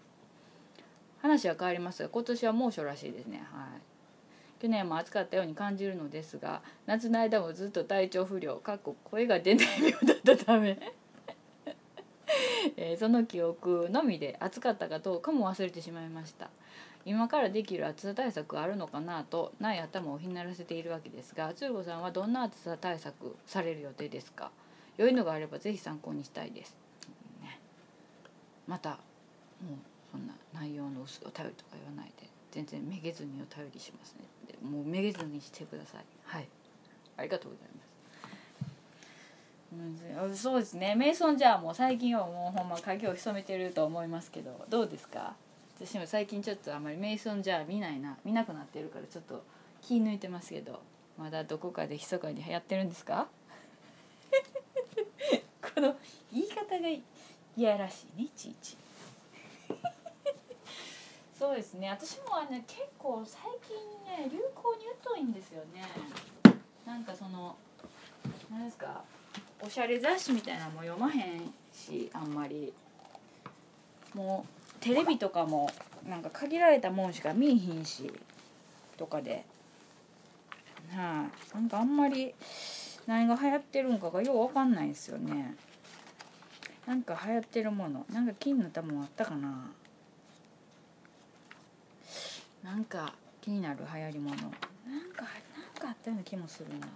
[1.21, 3.43] 話は変わりますが今年は猛暑らしいですね。
[3.51, 4.61] はい。
[4.61, 10.77] 去年も暑かったように感じるのですが夏の間もずっと体調不良かっこ声が出ない病だったため
[12.78, 16.49] えー、その記憶のみで暑かったかどうかも忘れてしまいました。
[17.03, 24.51] 今からできる暑さ対策あるのかなとない頭をひねらせているわけですが鶴子さんはどんな暑さ対策される予定ですか？
[24.97, 26.78] 良いのがあればぜひ参考にしたいです、
[27.41, 27.59] ね、
[28.68, 28.99] またもう
[30.12, 34.26] そんな内容のお便りとか言わないで全然めげずにお便りしますね。
[34.47, 36.05] でもうめげずにしてください。
[36.26, 36.47] はい。
[37.18, 37.80] ありがとうございます
[40.36, 40.95] そうですね。
[40.95, 44.65] メイソンジャーもう最近はもうほんま影を潜めてると思いますけど。
[44.69, 45.34] どうですか？
[45.80, 48.17] 私も最近ちょっとあんまりメイソンジャー見ないな。
[48.26, 49.43] 見なくなってるからちょっと
[49.82, 50.82] 気抜いてますけど。
[51.17, 53.28] まだどこかで密かに流行ってるんですか？
[55.76, 55.95] この
[56.34, 57.01] 言い方がい
[57.57, 58.76] やらしいねいちいち。
[61.38, 61.89] そうですね。
[61.89, 63.76] 私もはね結構最近
[64.26, 65.84] ね流行に疎いんですよね。
[66.86, 67.55] なんかその
[68.49, 69.03] 何ですか？
[69.64, 72.74] おしゃれ雑誌みたいなのも読まへんしあんまり。
[74.14, 75.70] もうテレビとかも
[76.07, 78.12] なんか限られたもんしか見えひんし
[78.97, 79.45] とかで。
[80.93, 82.34] はい、なんかあんまり
[83.07, 85.55] 何が流行ってるんかがよう分かんないですよね。
[86.86, 88.05] なんか流行ってるもの。
[88.12, 89.72] なんか気になったもんあったかな。
[92.64, 94.36] なんか気になる流行りもの。
[94.36, 94.53] なんかなん
[95.80, 96.88] かあったような気もするな。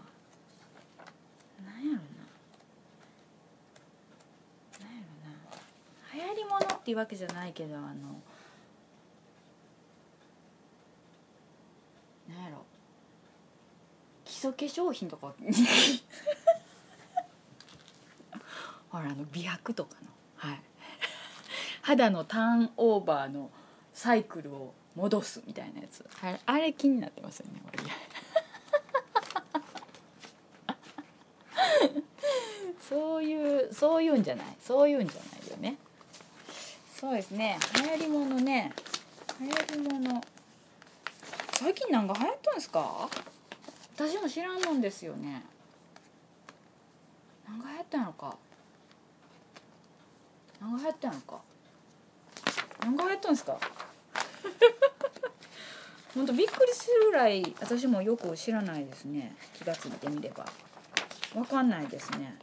[1.72, 2.26] なんやろな
[6.16, 7.86] 流行りものっていうわけじゃないけどあの
[12.30, 12.66] なんやろ。
[14.24, 15.34] 基礎化粧品とか。
[18.90, 20.08] ほらあの美白とかの。
[20.38, 20.62] はい。
[21.82, 23.52] 肌のターンオーバーの
[23.94, 26.04] サイクルを戻すみたいなやつ。
[26.22, 27.84] あれあれ気になってますよね俺。
[32.82, 34.56] そういうそういうんじゃない。
[34.60, 35.78] そういうんじゃないよね。
[36.98, 37.58] そうですね。
[37.84, 38.72] 流行りものね。
[39.40, 40.24] 流行りもの。
[41.60, 43.10] 最近なんか流行ったんですか？
[43.98, 45.44] 私も知らんもんですよね。
[47.48, 48.36] 何が流行ったのか？
[50.62, 51.40] 何が流行ったのか？
[52.82, 53.60] 何が流行ったんですか？
[56.16, 59.36] 本当びっくりするぐらい私もよく知らないですね。
[59.54, 60.46] 気が付いてみれば。
[61.34, 62.38] 分かんないですね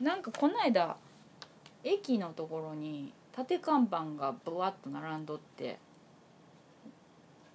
[0.00, 0.96] なんかこの間
[1.84, 5.78] 駅のところに縦看板がブワッと並んどって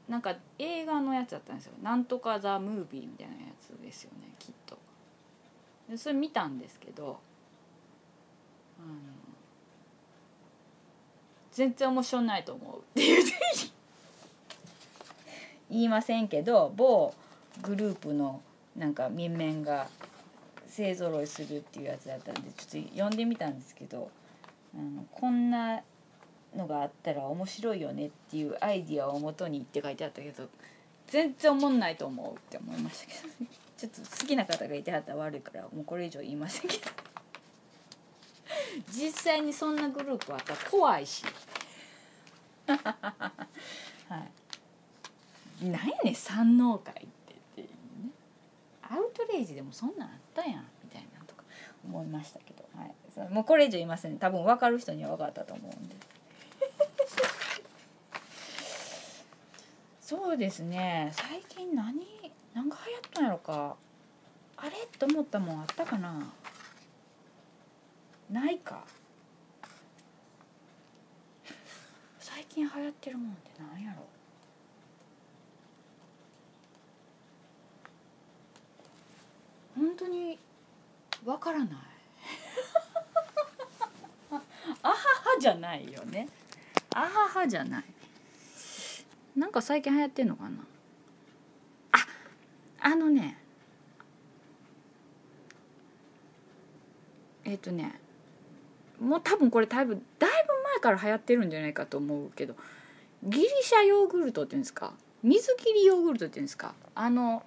[0.08, 4.78] なんか映画のやつだったんですよ「なんとかザ・ムービー」みたいなやつですよねきっと。
[5.89, 7.20] でそれ見たんですけど
[8.80, 8.96] あの
[11.52, 13.24] 全然面白ないと思うって言う
[15.70, 17.14] 言いませんけど某
[17.62, 18.41] グループの
[18.76, 19.88] なんか面々が
[20.76, 24.09] 勢ぞろいするっていうやつだったんでちょっと読んでみたんですけど
[24.76, 25.82] あのこんな
[26.55, 30.47] のがあったら面白いよねっていうアイディアをもとにって書いてあったけど
[31.07, 36.84] 全然思んないと思うって思いましたけど ちょっと好きな方がいてはったら悪いからもうこれ以上言いませんけど。
[38.89, 41.24] 実際にそんなグループあったら怖いし。
[42.67, 43.38] は
[45.61, 45.65] い。
[45.65, 47.07] なんやねん山王会
[48.94, 51.41] アウトレイジでもそんなんあったやんみたいなとか
[51.84, 52.94] 思いましたけど、はい、
[53.34, 54.20] もうこれ以上言いません。
[54.20, 55.96] 多分分かる人には分かったと思うんで。
[60.00, 61.12] そうですね。
[61.14, 62.06] 最近何
[62.54, 63.76] 何が流行ったんやろか。
[64.58, 66.32] あれと思ったもんあったかな。
[68.30, 68.86] ないか。
[72.20, 74.12] 最近流行ってるもんって何やろ。
[79.84, 80.40] 本当に
[81.26, 81.70] わからない。
[84.82, 84.96] あはは
[85.38, 86.30] じゃないよね。
[86.96, 87.84] あははじゃない。
[89.36, 90.66] なんか最近流行ってんのかな。
[91.92, 91.98] あ
[92.80, 93.38] あのね。
[97.44, 98.00] えっ、ー、とね。
[99.02, 102.56] もう多分これ多分だいぶ前から流行ってるんじゃないかと思うけど。
[103.22, 104.94] ギリシャヨーグルトっていうんですか。
[105.24, 106.74] 水切りヨーグルトっていうんですか。
[106.96, 107.44] あの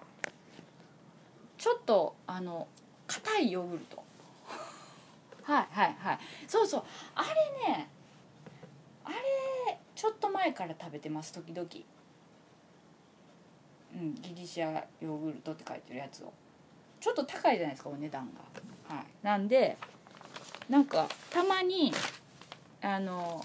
[1.59, 2.69] ちょっとあの
[3.07, 4.03] 硬いヨーグルト。
[5.43, 6.19] はいはいはい。
[6.47, 6.83] そうそう。
[7.15, 7.89] あれね
[9.05, 9.17] あれ
[9.95, 11.69] ちょっと前から食べてます時々。
[13.95, 16.33] うんギリシャヨーグルトって書いてるやつを。
[17.01, 18.29] ちょっと高いじゃないですかお値段
[18.89, 18.95] が。
[18.95, 19.07] はい。
[19.23, 19.77] なんで
[20.69, 21.93] なんかたまに
[22.83, 23.45] あの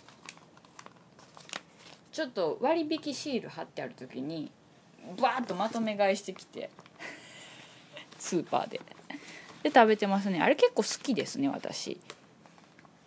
[2.12, 4.52] ちょっと割引シール貼ってある時に
[5.22, 6.70] バーッとまとめ買いしてきて。
[8.22, 8.80] スーパーで。
[9.64, 10.40] で食べてますね。
[10.42, 12.00] あれ結構好きですね私。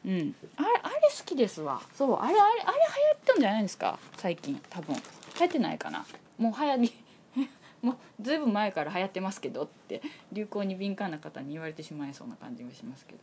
[0.04, 0.34] うん。
[0.56, 1.80] あれあれ好きですわ。
[1.94, 3.98] そうあれあれあれ流行ってんじゃないですか？
[4.16, 4.60] 最近。
[4.68, 4.94] 多分。
[4.96, 5.00] 流
[5.40, 6.04] 行ってないかな？
[6.36, 6.94] もう流行り
[7.82, 10.02] もうずいぶん前から流行ってますけどって
[10.32, 13.18] 流行に敏感な方に言われてしまいそうな感じがしますけど。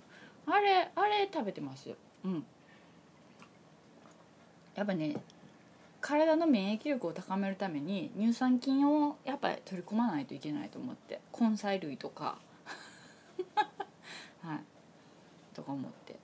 [0.54, 1.96] あれあれ食べてますよ。
[2.24, 2.46] うん。
[4.76, 5.16] やっぱね
[6.02, 12.40] 体の免疫力を高めるために乳酸菌をやっぱり取り込まないといけないと思って根菜類とか。
[14.42, 14.60] はい。
[15.54, 16.16] とか思って。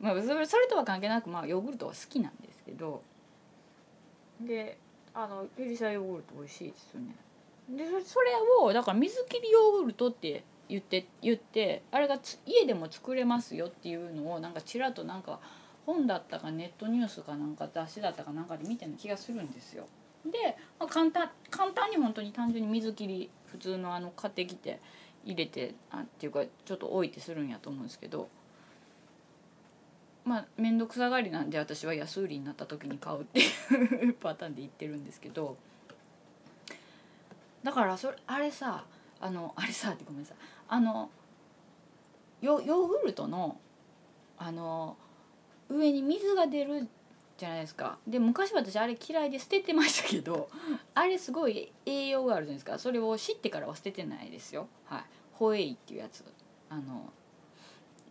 [0.00, 3.02] まあそれそれとは関係なくまあヨーグルトは好きなんですけど。
[4.40, 4.78] で
[5.14, 7.14] あのギリシャヨーグルト美味しいですよね。
[7.68, 15.38] でそれをだから水切りヨーグルトって言って言ってあれが家でも作れますよっていうのをなんかちらっとなんか
[15.86, 19.86] 本だったかネットニュースかなんか雑誌だったかなんかで見てる気がするんですよ。
[20.24, 24.80] で、まあ、簡単簡単に本当に単純に水切り普通のあの買ってきて
[25.24, 28.28] 入れてあっていうかちょっと置いてするんやと思うんですけど。
[30.24, 35.56] まあ面倒くさがりなんで私は安売りになった時に買うっていうパターンで言ってるんですけど。
[37.64, 38.84] だからそれあれさ
[39.20, 40.36] あのあれさってごめんなさい。
[40.68, 41.10] あの
[42.40, 43.56] ヨヨーグルトの
[44.38, 44.96] あの
[45.72, 46.88] 上に水が出る
[47.36, 47.98] じゃないですか。
[48.06, 50.48] で昔私あれ嫌いで捨ててましたけど
[50.94, 52.78] あれすごい栄養があるじゃないですか。
[52.78, 54.68] それを知ってからは捨ててないですよ。
[54.84, 55.04] はい。
[55.32, 56.24] ホエイっていうやつ。
[56.68, 57.12] あの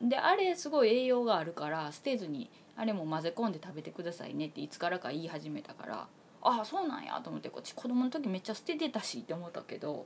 [0.01, 6.07] であれすごい栄養があるから捨てずにあれも混ぜ込んで食べてくださいねっていつからか言い始めたから
[6.41, 10.05] ああそうなんやと思ってこっち子供の時めっちゃ捨ててたしって思ったけど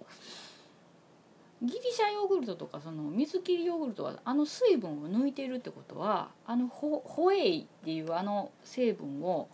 [1.62, 9.48] ギリシャヨーグルトとかその水切りヨーグルトはあの水分を抜いてるってことはあのホホエイっていうあの成分を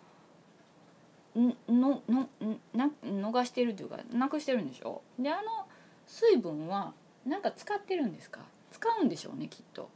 [1.36, 2.28] のの
[2.74, 5.02] な逃してるというかなくしてるんでしょ？
[5.20, 5.68] であの
[6.08, 6.94] 水分は
[7.26, 8.42] なんか使ってるんですか？
[8.72, 9.90] 使うんでしょうねきっと。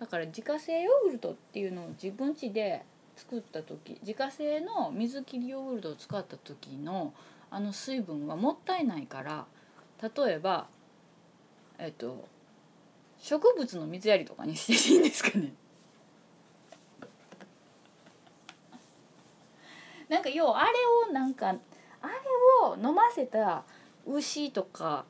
[0.00, 2.84] だから自家製ヨーグルトっていうのを自分家で
[3.14, 7.12] 作った時自家製の水切りヨーグルトを使った時の
[7.50, 9.44] あの水分はもったいないから
[10.02, 10.66] 例えば
[11.84, 12.28] えっと
[13.18, 15.52] 植物の水やりとかにしていいんですかね？
[20.08, 20.72] なんか要はあれ
[21.08, 21.58] をなんかあれ
[22.62, 23.64] を飲ませた
[24.06, 25.04] 牛とか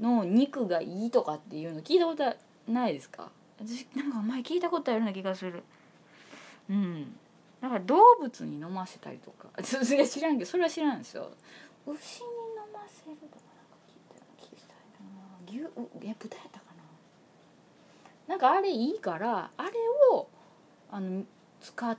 [0.00, 2.34] の肉がいいとかっていうの聞いたこと
[2.70, 3.30] ないですか？
[3.60, 5.62] 私なんか前聞いたことあるような気がする。
[6.70, 7.18] うん。
[7.60, 9.48] だから動物に飲ませたりとか。
[9.64, 11.30] それ知らんけどそれは知らんですよ。
[11.86, 15.08] 牛に飲ませるとかなんか聞いたような気がしたいな
[15.58, 18.34] 牛え豚やったかな。
[18.34, 19.70] なんかあれいいからあれ
[20.12, 20.28] を
[20.90, 21.24] あの
[21.60, 21.96] 使っ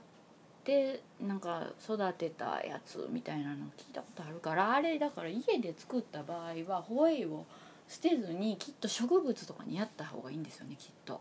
[0.64, 7.44] てなんか育てたやつみたいなの聞いたことあるからあれだから家で作った場合はホエイを
[7.88, 11.20] 捨てずにきっと植物とかにやった方がいいんですよねきっと。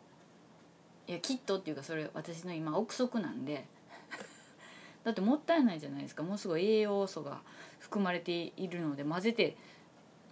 [1.07, 3.65] いやきっとっていうかそれ私の今憶測なんで。
[5.03, 6.21] だってもったいないじゃないですか。
[6.21, 7.41] もうすごい栄養素が
[7.79, 9.57] 含まれているので混ぜて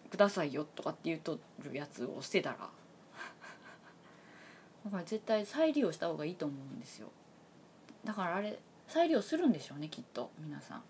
[0.10, 2.58] くださいよとかって言うとるやつを捨てたら。
[4.86, 7.10] だから絶対再利用した方がいいと思うんですよ。
[8.04, 10.84] だからあれ再利用するんでしょうねきっと皆さん。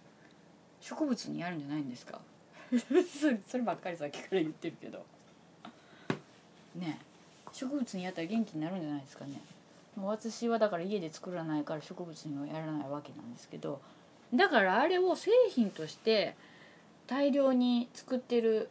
[0.79, 2.21] 植物にやるんじゃないんですか？
[3.49, 5.05] そればっかりさっきから言ってるけど。
[6.75, 6.99] ね
[7.53, 9.41] 植物にやったら元気になるんじゃないですかね。
[9.99, 13.81] 私はだから家で作らないから植物にはやらないわけなんですけど。
[14.33, 16.35] だからあれを製品として
[17.07, 18.69] 大量に作ってる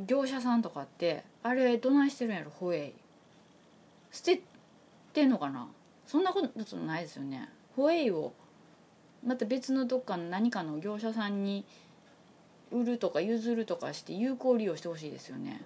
[0.00, 2.92] 業者さんとかってあれどないしてるんやろホエイ。
[4.10, 4.42] 捨て
[5.12, 5.68] てんのかな？
[6.06, 7.48] そんなことないですよね。
[7.76, 8.32] ホエイを
[9.24, 11.64] また別のどっかの何かの業者さんに
[12.70, 15.60] 売るとか譲るとかして有効利用してほしいですよね。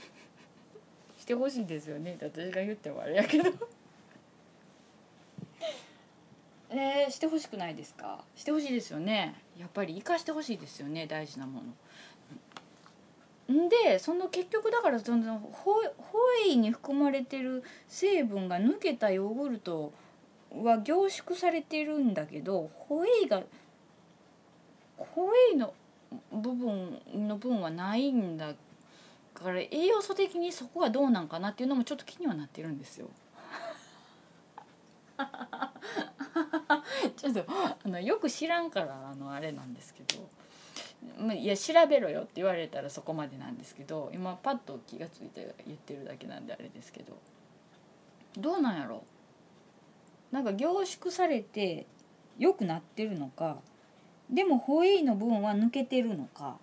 [1.18, 2.16] してほしいですよね。
[2.20, 3.50] 私が言ってもあれやけど。
[6.74, 8.24] えー、してほしくないですか？
[8.34, 9.34] してほしいですよね。
[9.58, 11.06] やっぱり生かしてほしいですよね。
[11.06, 11.66] 大事なもの。
[13.68, 19.92] でその結局だからそのホホエイに含まれてる成分が抜けたヨーグルト
[20.62, 23.42] は凝縮されてるんだけどホエイが
[24.96, 25.74] ホエイの
[26.30, 28.54] 部分の分はないんだ
[29.34, 33.08] から栄養素的にそこはどうなんかなっていうのもちょっと気にはなってるんですよ。
[37.16, 40.28] ちょっとあのよく知らんからあのあれなんですけど
[41.34, 47.16] いや調べろよって言われたらそこまでなんですけど今パッと気が付いて言ってるだけなんであれですけど。
[48.38, 49.04] どうなんやろ？
[50.30, 51.86] なんか凝縮されて
[52.38, 53.58] 良くなってるのか
[54.30, 56.56] でもホエイの分は抜けてるのか。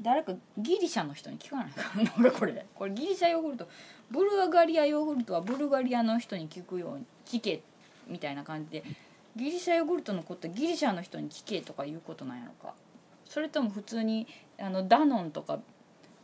[0.00, 2.12] 誰かギリシャの人に聞かないかな？
[2.18, 2.66] 俺これ。
[2.74, 3.68] これギリシャヨーグルト。
[4.10, 7.60] ブルガリアヨーグルトはブルガリアの人に聞くように聞け
[8.06, 8.84] みたいな感じで。
[9.38, 12.74] ギリシャヨーグルトのことギリシャの人に聞けとかいうことなんやろか。
[13.24, 14.26] それとも普通に
[14.58, 15.60] あのダノンとか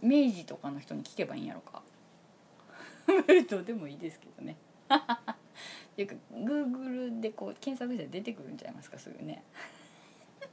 [0.03, 1.83] 明治とかの人に聞けばいいんやろか。
[3.49, 4.57] どうでもいいですけどね。
[4.91, 4.97] っ
[5.95, 9.45] ていうかグーグルでこう検索したら出てくるんちゃいますかすぐね。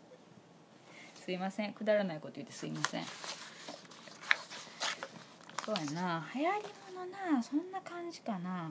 [1.15, 1.73] すいません。
[1.73, 3.05] くだらないこと言ってすいません。
[5.65, 6.29] そうやな。
[6.35, 7.41] 流行りものな。
[7.41, 8.69] そんな感じかな。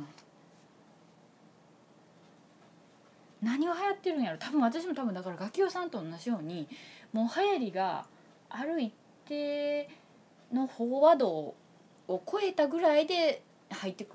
[3.42, 6.68] 何が流行ってるんやろ多分私も多分だからガキオさんと同じように
[7.12, 8.06] もう流行りが
[8.48, 8.92] ある一
[9.26, 9.88] 定
[10.52, 11.54] の飽和度を
[12.08, 14.06] 超えたぐらいで入って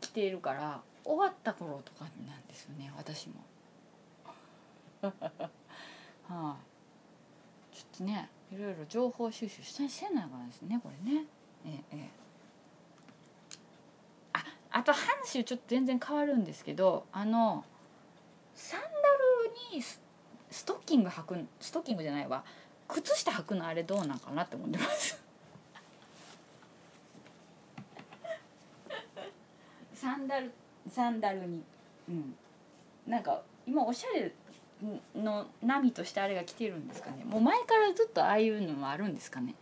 [0.00, 3.34] きているから終わった頃とかなんですよね私も。
[5.02, 5.10] は
[6.28, 6.56] あ、
[7.72, 11.24] ちょっとねいろいろ情報収集したりしてないからですねこれね。
[11.64, 12.10] ええええ、
[14.32, 17.64] ああと話ちょっと全然変わるんですけどあの
[18.56, 20.00] サンダルにス
[20.64, 22.42] トッキング履くストッキングじゃないわ。
[22.88, 25.22] 靴下履くのあれどうなんかなって思ってます。
[29.94, 30.50] サンダル
[30.88, 31.62] サンダルに。
[32.08, 32.34] うん。
[33.06, 34.32] なんか今おしゃれ
[35.14, 37.24] の波としてあれが来てるんですかね。
[37.24, 39.54] もう前からずっとああいうのもあるんですかね。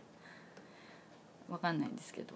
[1.49, 2.33] わかんないんですけど。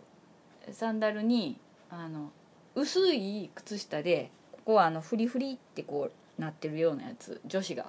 [0.72, 1.58] サンダルに
[1.90, 2.32] あの
[2.76, 7.88] 薄い靴下でここはあのフリフリってこうなってるようなやつ女子が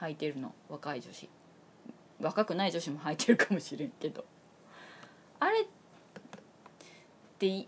[0.00, 1.28] 履いてるの若い女子。
[2.20, 4.24] 若くない女子も履いてるかもしれんけど。
[5.40, 5.64] あれっ
[7.38, 7.66] て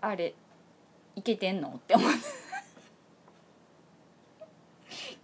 [0.00, 0.34] あれ
[1.16, 1.68] いけてんの？
[1.68, 2.10] って思う。
[2.10, 2.12] い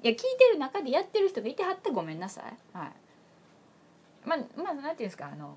[0.02, 2.44] や聞いてる中でやってる人がいてはったごめんなさい。
[2.76, 2.92] はい。
[4.26, 5.56] まあまあなんていうんですかあの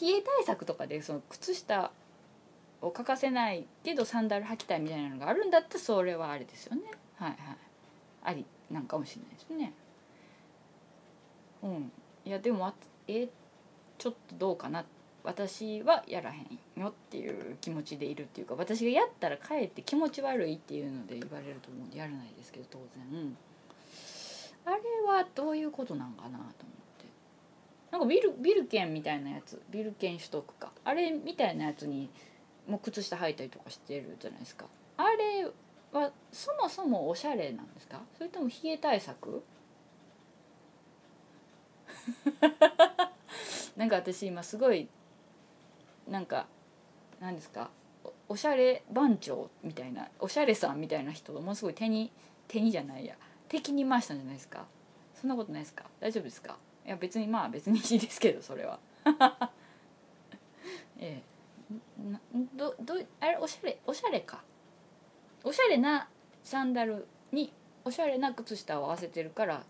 [0.00, 1.92] 冷え対策とかでその靴下
[2.84, 6.82] を欠かせないけどサンダル履きたいみたいなのがあるんだったらそれはあれですよね。
[7.16, 7.38] はいはい。
[8.22, 9.72] ありなんかもしれないですね。
[11.62, 11.92] うん。
[12.24, 12.72] いやでも
[13.08, 13.28] え
[13.96, 14.84] ちょっとどうかな。
[15.22, 23.36] 私はやらへんよっていう気持ちでいるっていうか私がやったらかえって気持ち悪いっていうので言われると思うんでやらないですけど当然。
[24.66, 24.76] あれ
[25.06, 26.48] はどういうことなんかなと思っ
[26.98, 27.06] て。
[27.90, 29.62] なんかビルビルケンみたいなやつ。
[29.70, 30.72] ビルケン取得か。
[30.84, 32.10] あれみたいなやつに
[32.66, 34.66] もう靴下履いたりとかしてるじゃないですか。
[34.96, 35.46] あれ
[35.92, 38.00] はそもそもおしゃれなんですか？
[38.16, 39.42] それとも冷え対策？
[43.76, 44.88] なんか私今すごい
[46.08, 46.46] なんか
[47.20, 47.70] 何ですか？
[48.28, 52.10] おしゃれ番長みたいなおしゃれさんみたいな人がものすごい手に
[52.48, 53.14] 手にじゃないや。
[53.48, 54.64] 敵に回したんじゃないですか？
[55.14, 55.84] そんなことないですか？
[56.00, 56.56] 大丈夫ですか？
[56.86, 58.78] いや別にまあ別にいいですけどそれは。
[60.98, 61.33] ええ。
[61.70, 62.20] な
[62.54, 64.42] どどあれおしゃれおしゃれか。
[65.42, 66.08] おしゃれな
[66.42, 67.52] サンダルに
[67.84, 69.62] おしゃれな靴下を合わせてるから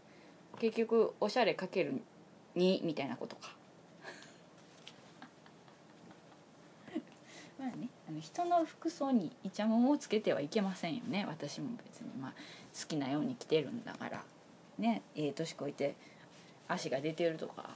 [0.58, 2.00] 結局おしゃれかける
[2.56, 3.50] 2みたいなことか。
[7.58, 11.24] まあねあの人の服装にイチャモンをつけてはいけませんよね。
[11.26, 12.32] 私も別にまあ
[12.78, 14.24] 好きなように着てるんだから。
[14.78, 15.94] ねええ年越えて
[16.66, 17.70] 足が出てるとか、は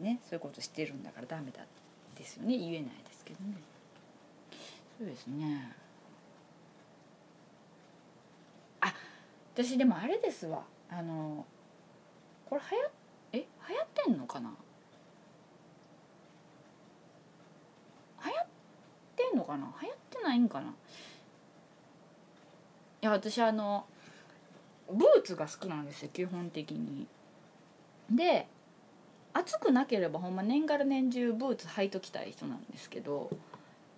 [0.00, 0.04] い。
[0.04, 1.73] ねそういうことしてるんだからダメだって。
[2.14, 2.56] ですよね。
[2.56, 3.56] 言えないですけどね。
[4.98, 5.72] そうですね。
[8.80, 8.92] あ
[9.54, 10.62] 私でもあれですわ。
[10.90, 11.44] あの
[12.48, 12.90] これはや
[13.32, 14.50] え流行ってんのかな？
[18.24, 18.46] 流行っ
[19.16, 19.74] てんのかな？
[19.82, 20.68] 流行ってないんかな？
[20.68, 20.70] い
[23.00, 23.86] や私あの
[24.88, 27.06] ブーツが好きなんですよ基本的に。
[28.10, 28.46] で
[29.34, 33.30] 暑くなければほんま年がら年中ブーツ履いときたい人なんですけど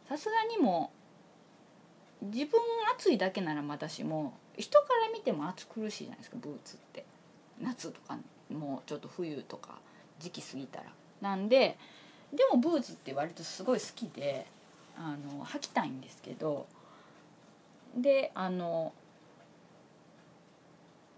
[0.09, 0.91] さすがにも
[2.23, 2.61] 自分
[2.97, 7.05] 暑いだけならまだしも人から見ても暑苦しいじゃないですかブーツって。
[7.61, 8.19] 夏とか
[8.53, 9.79] もうちょっと冬とか
[10.19, 10.87] 時期過ぎたら。
[11.21, 11.77] なんで
[12.33, 14.47] でもブーツって割とすごい好きで
[14.99, 16.67] あの履きたいんですけど
[17.97, 18.93] であの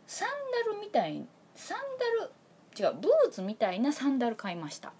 [0.07, 0.29] サン
[0.66, 1.79] ダルみたいサン
[2.19, 2.31] ダル
[2.79, 4.93] 違うブーツみたいなサンダル買いました。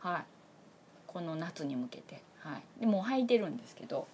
[0.00, 0.24] はい。
[1.06, 2.22] この夏に向けて。
[2.38, 2.80] はい。
[2.80, 4.06] でもう履いてるんですけど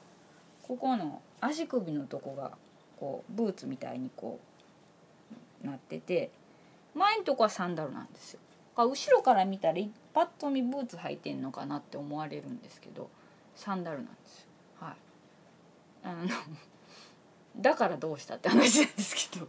[0.62, 2.53] ここの足首のとこが
[2.99, 4.41] こうブーツみたいにこ
[5.62, 6.30] うなってて
[6.95, 8.41] 前のとこはサンダルなんですよ。
[8.76, 9.83] 後ろから見たら
[10.14, 13.11] パッと見ブーツ履いてんのかなって思われるんですけど
[13.55, 14.47] サンダルなんですよ。
[14.80, 14.95] はい。
[16.05, 16.28] あの
[17.59, 19.49] だからどうしたって話なんですけど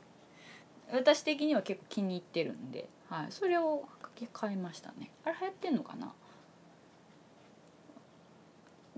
[0.91, 3.87] 私的には結構気に入ってるんで、はい、それを
[4.33, 5.11] 買いましたね。
[5.23, 6.11] あれ流行ってんのかな？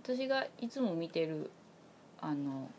[0.01, 1.51] 私がいつも見てる
[2.21, 2.69] あの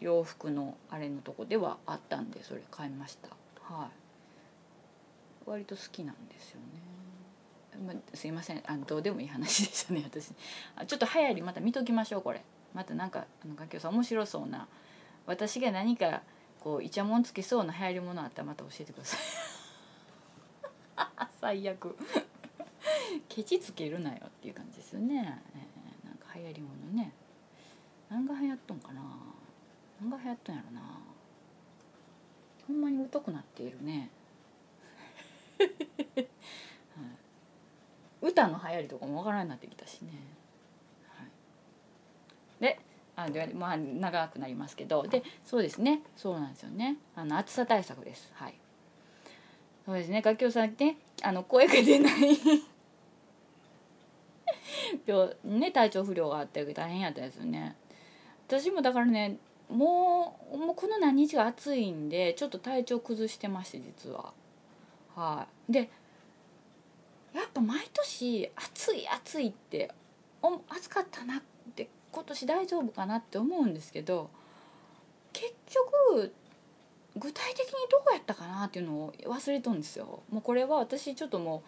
[0.00, 3.28] 洋服のあれのとこではあったんでそれ買いました。
[3.60, 3.88] は
[5.46, 5.50] い。
[5.50, 6.60] 割と好きなんですよ
[7.82, 8.62] ね、ま、すいません。
[8.66, 10.32] あのどうでもいい話でしたね 私。
[10.76, 12.42] あちょっと流行りまた見ときましょうこれ。
[12.72, 14.66] またなんかあの楽器さん面白そうな
[15.26, 16.22] 私が何か
[16.58, 19.61] こうイチャモンつけそうな流行りものあったらまた教えてください。
[21.40, 21.96] 最悪。
[23.28, 27.12] ケチつけるなよっていう感じですよね、えー、なんか流行りものね。
[28.08, 29.02] 何が流行っとんかな。
[30.00, 30.82] 何が流行っとんやろな。
[32.66, 34.10] ほんまに疎くなっているね、
[35.58, 36.26] はい、
[38.22, 40.12] 歌の流行りとかもわからんになってきたしね、
[41.08, 41.28] はい、
[42.60, 42.80] で
[43.16, 45.02] あでまあ長くなりますけど。
[45.02, 46.02] でそうですね。
[46.16, 46.96] そうなんですよね。
[47.14, 48.30] あの暑さ対策です。
[48.34, 48.54] はい。
[49.84, 50.22] そうですね。
[50.22, 52.38] 楽器さんねあの声が出ない。
[55.06, 57.76] 病ね体調不良があって大変やったですよね。
[58.46, 64.32] 私もだからねもうもうこの何日が暑いんでちょっと体調崩してまして実は。
[65.14, 65.72] はい。
[65.72, 65.90] で
[67.32, 69.90] やっぱ毎年暑い暑いって
[70.42, 71.42] お暑かったなっ
[71.74, 74.28] て今年大丈夫かなって思うんですけど
[75.32, 75.54] 結
[76.10, 76.34] 局
[77.16, 80.22] 具体的にどうやったかなっていうのを忘れとんですよ。
[80.30, 81.62] もうこれは私ちょっとも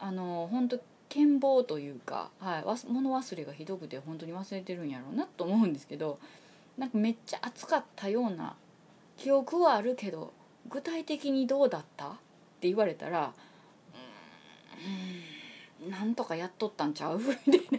[0.00, 6.18] うあの本当健忘というか、はい、物忘れがひどくて本当に忘れてるんやろうなと思うんですけど
[6.76, 8.56] なんかめっちゃ暑かったような
[9.16, 10.32] 記憶はあるけど
[10.68, 12.10] 具体的にどうだったっ
[12.60, 13.32] て言われたら
[15.82, 17.20] うんなんとかやっとったんちゃう？
[17.46, 17.78] みたい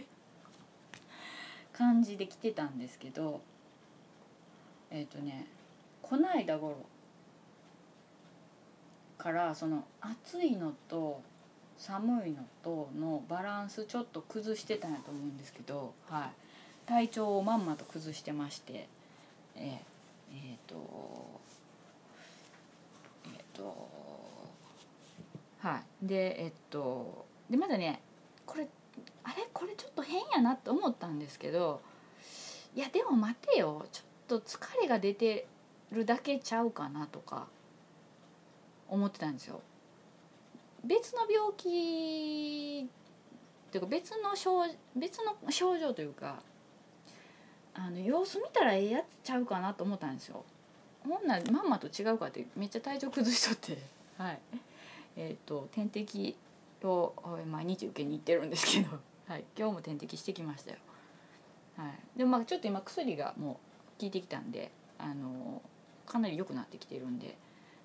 [1.72, 3.40] 感じで来てたんですけど
[4.90, 5.46] えっ、ー、とね
[6.08, 6.76] こないだ頃
[9.18, 11.20] からその暑いのと
[11.78, 18.88] 寒いのとのバランスちょっと崩してたんやと思うんですけど、はい、体調をまんまと崩してまして
[19.56, 19.64] えー、
[20.32, 21.40] えー、と
[23.26, 23.88] えっ、ー、と
[25.58, 26.06] はい。
[26.06, 28.00] でえっとでまだね
[28.44, 28.68] これ
[29.24, 29.48] あれ？
[29.52, 31.80] これちょっと変やなって思ったんですけど
[32.76, 33.86] いやでも待てよ。
[33.90, 34.02] ちょ
[34.36, 35.46] っと疲れが出て
[35.92, 37.46] るだけちゃうかなとか
[38.88, 39.60] 思ってたんですよ。
[40.84, 44.64] 別の病気っていうか別の症
[44.94, 46.40] 別の症状というか
[47.74, 50.44] あの様子見たらええやつちゃうかなと思ったんですよ。
[51.06, 53.82] ほんなまんまと違うかってめっちゃ体調崩しとって
[54.18, 54.40] はい
[55.16, 56.36] えっ、ー、と点滴
[56.82, 57.14] を
[57.46, 60.78] 毎日受けに行ってるんですけど、 はい、今日も点滴してきましたよ。
[61.76, 63.60] はい、でもまあちょっと今薬がも
[63.98, 65.60] う効いてきたんであの
[66.06, 67.36] かなり良くなってきてるんで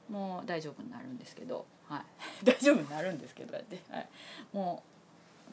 [0.10, 2.02] もう大丈夫になるんですけど、はい、
[2.46, 4.08] 大丈夫になるんですけどって、はい、
[4.54, 4.84] も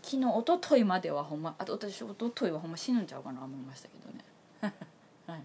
[0.03, 4.25] う昨日一昨日まではほんまあと私一昨日はほんま死ぬんちゃうかな思いましたけどね、
[5.27, 5.43] はい、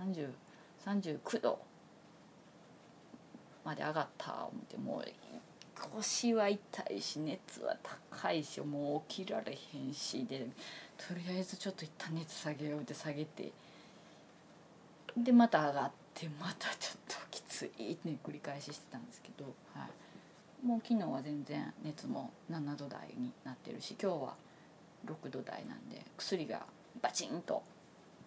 [0.00, 1.58] 3039度
[3.64, 5.04] まで上がった思ってもう
[5.74, 6.60] 腰は痛
[6.92, 7.76] いし熱は
[8.10, 10.46] 高いしもう起きられへんしで
[10.96, 13.52] とりあえずちょっと一旦熱下げようって下げて
[15.16, 19.44] でまた上がってでまたちょっときついって繰り返ししてたんですけど、
[19.74, 19.86] は
[20.62, 24.34] い、もう昨日は全然熱も7度台になってるし今日は
[25.06, 26.62] 6度台なんで薬が
[27.00, 27.62] バチンと、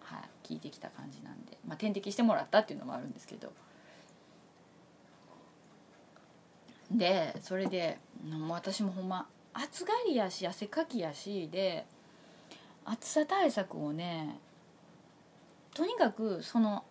[0.00, 3.52] はい、効いてきた感じなんで、まあ、点滴してもらったっていうのもあるんですけど。
[6.90, 11.84] でそれでもう私もほんま暑がりやし汗かきやしで
[12.84, 14.38] 暑さ対策をね
[15.74, 16.84] とにかくその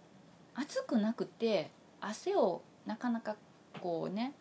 [0.55, 1.69] 暑くなくて
[2.01, 3.35] 汗をなかなか
[3.81, 4.33] こうね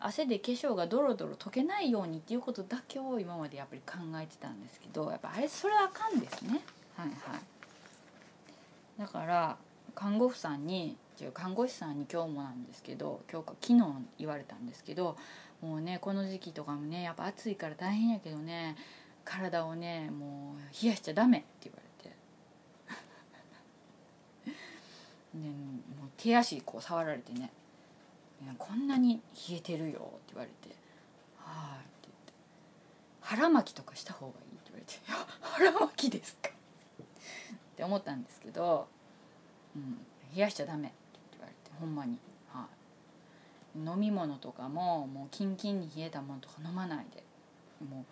[0.00, 6.60] 汗で化粧がドロドロ溶けないようにっていうことだけを今までやっぱり考えてたんですけどやっぱあれそれはあかんですね。
[6.96, 9.00] はいはい。
[9.00, 9.56] だから
[9.94, 10.96] 看護婦さんに
[11.32, 13.84] 看護師さんに今日もなんですけど今日か昨日
[14.18, 15.16] 言われたんですけど
[15.62, 18.76] もうねこの時期とかもねやっぱ暑いから大変やけどね
[19.24, 21.83] 体をねもう冷やしちゃダメって言われ
[25.34, 25.48] ね、
[25.98, 27.50] もう手足こう触られてね
[28.58, 30.76] 「こんなに冷えてるよ」って言われて
[31.38, 32.32] 「はい」って言って
[33.20, 36.54] 「腹巻きとかした方がいい」って言われて「いや腹巻きですか?」っ
[37.76, 38.86] て思ったんですけど
[39.74, 40.96] 「うん、冷やしちゃダメ」って
[41.32, 42.68] 言われてほんまに、は
[43.76, 47.24] い、飲み物とかももうキンキンに冷えたものとか飲まないで
[47.84, 48.04] も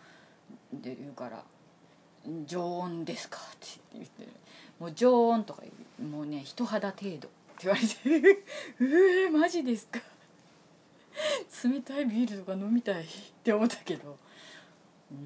[0.75, 1.45] うで言うから
[2.47, 4.27] 「常温ですか?」って言って
[4.83, 5.63] もう常温とか
[6.03, 7.29] もうね人肌程度って
[7.61, 8.43] 言われて
[8.83, 8.85] 「う
[9.27, 10.01] えマジですか?」
[11.65, 13.07] 冷たいビールとか飲みたいっ
[13.45, 14.19] て思ったけど。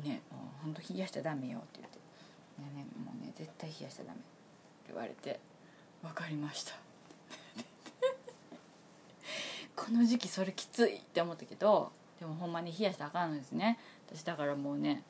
[0.03, 1.99] ねもうほんと冷やしちゃダメよって言って
[2.61, 4.25] 「ねねもうね絶対冷やしちゃダメ」って
[4.89, 5.41] 言われて。
[6.03, 6.75] 分かりました。
[9.75, 13.79] この時期それきついって思ったけどでもほんまに冷やしたらあかんのですね。
[14.07, 15.03] 私だからもうね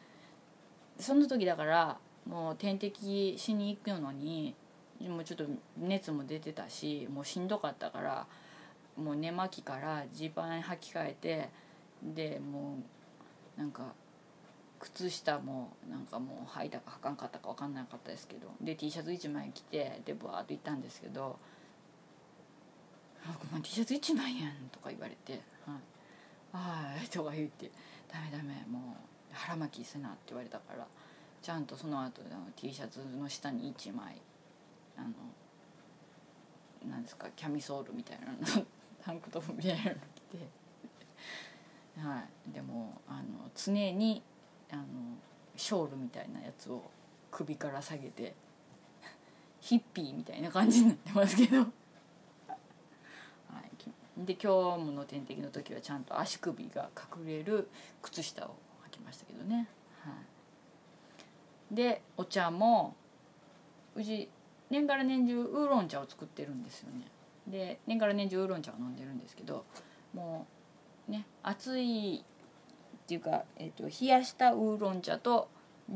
[0.99, 1.99] その時だから
[2.29, 4.55] もう点滴しに行くのに
[5.01, 5.45] もうちょっと
[5.79, 8.27] 熱も出てたしもうしんどかったから
[8.97, 11.51] もう寝巻きからジーパン履き替えて
[12.03, 12.79] でも
[13.57, 13.93] うなんか
[14.79, 21.39] 靴下もなんかもう履いたか履かんかったか分かんなかったですけどで T シャツ1枚着てでバーッと行ったんですけど
[23.51, 27.71] 「ごめん T シャツ1枚やん」とか言われて「はい」はいとか言って
[28.13, 28.97] 「ダメダメも
[29.33, 30.87] う腹巻きせな」って言われたから
[31.47, 34.21] ちゃんとその後あの T シャツの下に1枚
[34.97, 38.67] あのなんですかキャミソールみたいなの
[39.01, 40.49] タンクトップみたいなの着て
[42.01, 42.53] はい。
[42.53, 44.25] でもあの常に
[44.73, 44.83] あの
[45.55, 46.91] ショールみたいなやつを
[47.31, 48.35] 首から下げて
[49.61, 51.67] ヒッピーみたいな感じになってますけど、は
[52.49, 57.71] い、で今日もの点滴の時はちゃんと足首が隠れる
[58.03, 58.57] 靴下を
[58.89, 59.69] 履きましたけどね、
[60.03, 60.15] はい、
[61.71, 62.95] でお茶も
[63.95, 64.29] うち
[64.71, 67.07] 年がら年中ウーロン茶を作ってるんですよね。
[67.47, 69.65] で年がら年中ウーロン茶を飲んでるんですけど
[70.13, 70.47] も
[71.09, 72.25] うね暑い
[73.07, 75.49] っていうか、えーと、冷やしたウーロン茶と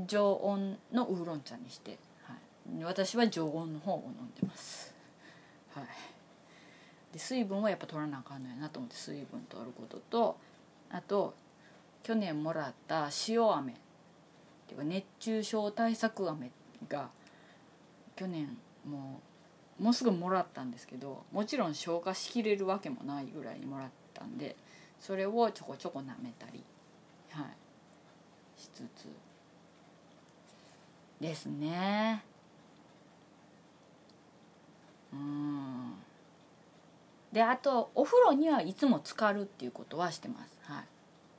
[0.06, 2.34] 常温のウーロン茶にして、は
[2.78, 4.94] い、私は常温の方を飲んでます、
[5.74, 5.84] はい、
[7.12, 10.36] で水分はやっぱ取らなあかんのやなと思って水分取ることと
[10.88, 11.34] あと
[12.04, 13.74] 去年もらった塩飴。
[14.70, 16.50] ていうか熱中症対策飴
[16.88, 17.10] が
[18.14, 18.56] 去年
[18.88, 19.20] も
[19.80, 24.56] うもうすぐもらったんですけどもちろん消化しきれるわけもないぐらいにもらったんで
[25.00, 26.62] それをちょこちょこ舐めたり
[27.30, 29.08] はいしつつ
[31.20, 32.22] ですね。
[35.12, 35.92] うん。
[37.32, 40.58] であとお風呂にはいつも浸かるっていうことはしてます。
[40.62, 40.84] はい。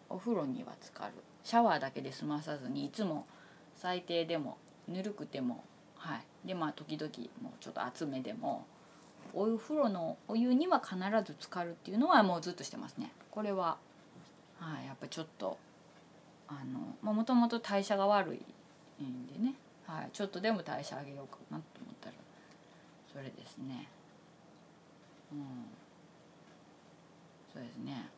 [0.09, 1.13] お風呂には浸かる。
[1.43, 3.26] シャワーだけで済まさずにいつも
[3.76, 4.57] 最低でも
[4.88, 5.63] ぬるくても
[5.95, 6.47] はい。
[6.47, 7.11] でまあ時々
[7.41, 8.65] もうちょっと厚めでも
[9.34, 13.11] お風呂のお湯には必ず浸かるっていうのはもうずっとしてますね。
[13.30, 13.77] これは
[14.59, 15.57] はいやっぱちょっと
[16.47, 19.53] あのもともと代謝が悪いんでね、
[19.85, 22.15] はい、ちょっとでも代謝上げようかなと思ったら
[23.11, 23.88] それですね。
[25.31, 25.39] うん。
[27.53, 28.09] そうですね。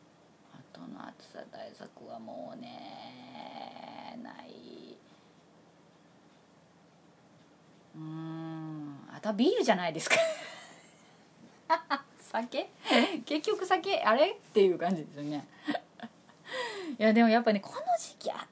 [0.74, 4.96] との暑さ対策はもうねない。
[7.96, 10.16] うんあとはビールじゃないですか。
[12.18, 12.68] 酒？
[13.24, 14.32] 結局酒あれ？
[14.32, 15.46] っていう感じですよね。
[16.98, 18.46] いやでもやっぱねこの時期あ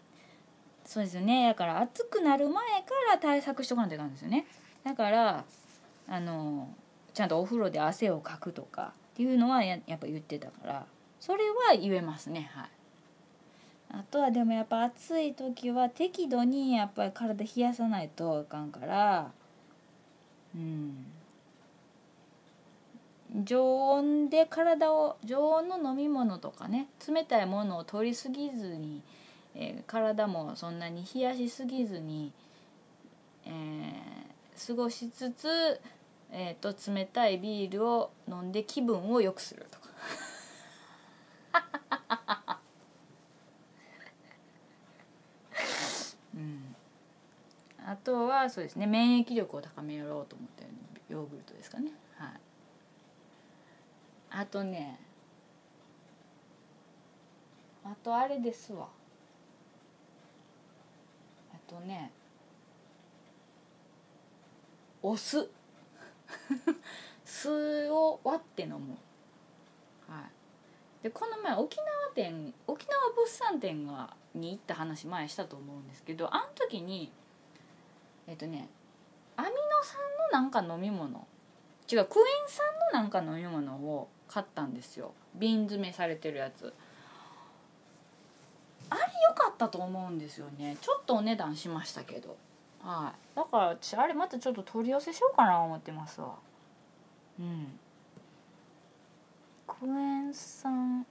[0.85, 1.49] そうですよね。
[1.49, 4.47] だから暑くなる前から対策しとかないといかんですよね。
[4.85, 5.45] だから
[6.09, 6.73] あの
[7.13, 10.87] ちゃんとお風呂で汗をかくとかっていうのはややっぱ言ってたから。
[11.23, 12.51] それは言えますね。
[12.53, 12.69] はい。
[13.93, 19.31] あとはでもやっぱ暑い時は適度にやっぱり体冷やさないとあかんから。
[20.53, 21.07] うん。
[23.45, 26.89] 常温で体を常温の飲み物とかね。
[27.07, 29.01] 冷たいものを取りすぎずに、
[29.55, 32.33] えー、体もそんなに冷やしすぎずに、
[33.47, 35.81] えー、過ごしつつ、
[36.33, 39.67] えーと、冷たいビールを飲んで気分を良くする。
[46.35, 46.75] うん、
[47.85, 50.65] あとはそうですね免疫力を高めようと思って
[51.09, 51.93] ヨーグルトですかね。
[52.17, 52.31] はい。
[54.31, 54.99] あとね
[57.85, 58.89] あとあれですわ。
[61.53, 62.13] あとね
[65.03, 65.51] お酢。
[67.25, 68.97] 酢を割って飲む。
[71.03, 77.11] でこの前沖縄店沖縄物産展がに行った話前したと思うんですけどあの時に
[78.27, 78.69] えっとね
[79.37, 79.53] アミノ
[79.83, 79.99] 酸
[80.31, 81.27] のなんか飲み物
[81.91, 85.13] 違うクエン酸のなんか飲み物を買ったんですよ。
[85.35, 86.73] 瓶詰めされてるやつ。
[88.89, 90.79] あれ良かったと思うんですよね。
[90.81, 92.37] ちょっとお値段しましたけど。
[92.83, 93.37] はい。
[93.37, 96.35] だから私あれまたちょっと取り寄せしようかな思ってますわ。
[97.39, 97.79] うん。
[99.83, 101.05] クエン酸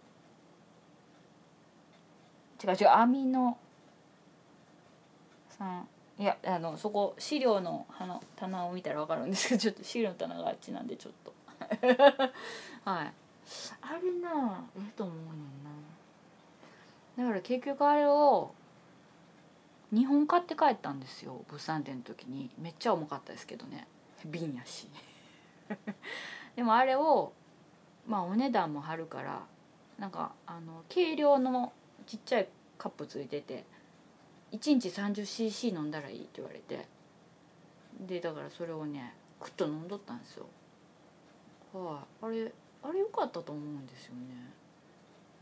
[2.64, 3.58] 違う違うアミノ
[5.50, 5.86] 酸
[6.18, 11.34] いやあのそこ資料のの棚を見たら分かるんですけど ちょっと資料の棚があっちなんでちょっと。
[12.90, 13.14] はい。
[13.82, 15.64] あれなええと思うねん
[17.18, 17.26] な。
[17.26, 18.54] だから結局あれを
[19.94, 22.50] 2本買って帰ったんですよ物産展の時に。
[22.58, 23.86] めっちゃ重かったですけどね。
[24.24, 24.88] 瓶やし。
[26.56, 27.34] でもあれを
[28.08, 29.42] まあお値段も張るから
[30.00, 31.72] なんかあの軽量の
[32.08, 32.48] ちっちゃい
[32.78, 33.66] カップついてて
[34.52, 36.88] 1日 30cc 飲んだらいいって言われて
[38.08, 40.46] でだからそれをねクッと飲んどったんですよ。
[41.74, 42.52] はい、あ、れ
[42.84, 44.22] あれ良かったと思うんですよね。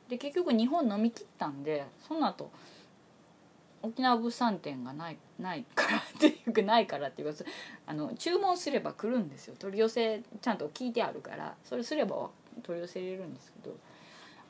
[0.09, 2.51] で結局日本飲み切ったんでその後
[3.81, 7.43] 沖縄物産展がないないから っていうかないからっていうか
[7.85, 9.55] あの注文すれば来るんですよ。
[9.57, 12.29] 取り寄せちゃんと聞いてあるからそれすれば
[12.61, 13.75] 取り寄せれるんですけど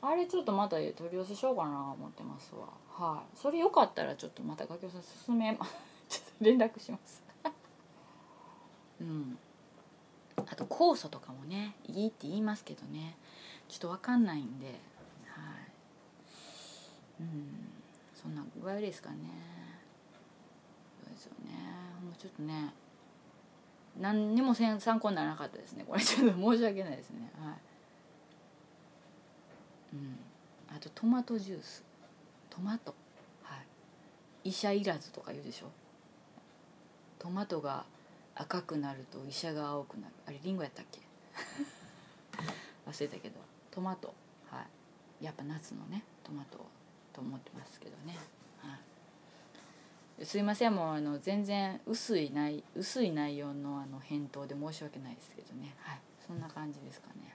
[0.02, 2.68] あれちょっとまた取り寄せしようかな思ってますわ。
[2.90, 3.36] はい。
[3.36, 5.54] それよかったらちょっとまた楽器さん進め
[6.08, 7.22] ちょっと連絡します。
[9.00, 9.38] うん。
[10.36, 13.16] あと酵素とかもねいいって言いますけどね。
[13.68, 14.66] ちょっと分かんないんで。
[14.66, 14.76] はい。
[17.20, 17.68] うん。
[18.14, 19.16] そんな具合ですかね。
[21.04, 21.52] そうですよね。
[22.02, 22.72] もうちょっとね
[23.98, 25.84] 何にも参考にならなかったですね。
[25.86, 27.30] これちょっと申し訳ないですね。
[27.38, 27.69] はい。
[29.92, 30.18] うん。
[30.74, 31.84] あとトマトジュース。
[32.48, 32.94] トマト。
[33.42, 33.56] は
[34.44, 34.48] い。
[34.48, 35.66] 医者いらずとか言うでしょ。
[37.18, 37.84] トマトが
[38.34, 40.14] 赤くなると医者が青くなる。
[40.26, 41.00] あれリンゴやったっけ？
[42.88, 43.40] 忘れたけど。
[43.70, 44.14] トマト。
[44.50, 44.62] は
[45.20, 45.24] い。
[45.24, 46.58] やっぱ夏のねトマト
[47.12, 48.16] と思ってますけどね、
[48.58, 48.78] は
[50.22, 55.74] い、すいませんもうあの全然薄いない薄い内容のあの返答で申し訳ないですけどね。
[55.80, 56.00] はい。
[56.26, 57.34] そんな感じですかね。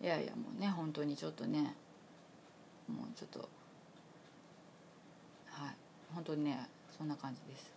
[0.00, 1.74] いやいやもうね本当にちょっとね
[2.88, 3.48] もうちょっと
[5.46, 5.74] はい
[6.14, 7.74] 本当にねそんな感じです。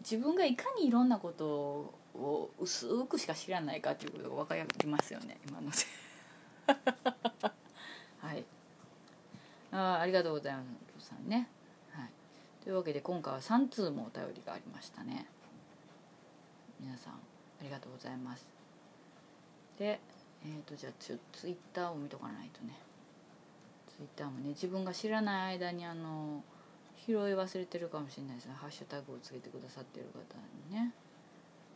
[0.00, 5.76] 自分がいかにいろんなことを薄くしか知らないかっていうことが分かりますよね今ので。
[8.20, 8.44] はい。
[9.72, 11.48] あありがとうございますさんね、
[11.92, 12.10] はい、
[12.62, 15.26] というわけで今回は3通もお便りがありましたね。
[16.80, 17.16] 皆さんあ
[17.62, 18.46] りがとうございます。
[19.78, 20.00] で
[20.44, 22.74] えーと、じゃあちょツイッターを見とかないとね。
[23.96, 26.42] ツイッターもね自分が知らない間にあの
[27.06, 28.54] 拾い忘れてるかもしれないですね。
[28.54, 30.20] ハッシュタグをつけてくださってる方
[30.70, 30.92] にね。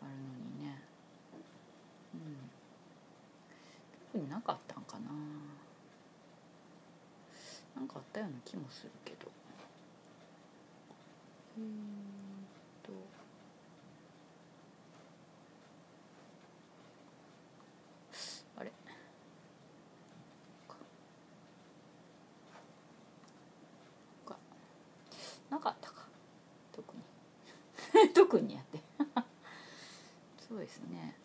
[0.02, 0.16] あるの
[0.60, 0.82] にね。
[2.14, 2.20] うん。
[4.12, 5.10] 特になかったんかな。
[7.76, 9.30] なんかあったような気もするけど。
[11.58, 11.66] えー、っ
[12.84, 12.92] と
[18.56, 18.72] あれ
[25.50, 26.06] なかったか
[26.72, 27.02] 特に
[28.28, 28.78] 特にやって。
[30.46, 31.16] そうですね。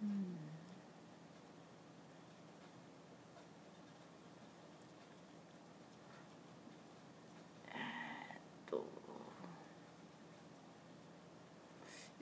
[0.00, 0.36] うん。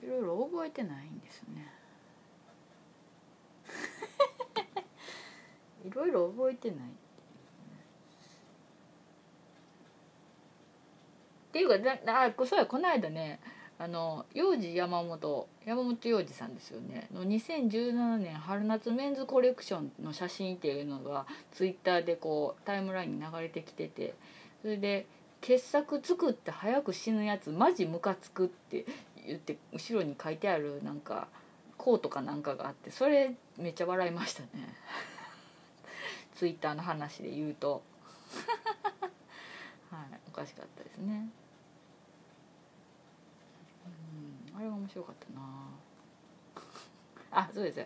[0.03, 1.71] いろいろ覚えてないんですよね。
[5.85, 6.79] いろいろ覚えてない
[11.51, 13.39] っていうかだあそうやこの間ね
[13.77, 17.07] あの幼児山本山本洋二さんですよね。
[17.13, 24.15] の2017年春夏メンズコレクションの写真っていうのがツイッターでこうタイムラインに流れてきてて。
[24.61, 25.05] それで
[25.41, 28.85] 「傑作作って早く死ぬやつマジムカつく」って
[29.25, 31.27] 言って後ろに書いてあるなんか
[31.77, 34.49] こうとかなんかがあってそれめっちゃ笑いましたね。
[36.35, 37.81] ツイッターの話で言うと。
[39.89, 41.29] はいおかしかったですね
[44.50, 45.41] うんあれは面白かったな。
[47.31, 47.85] あそうです。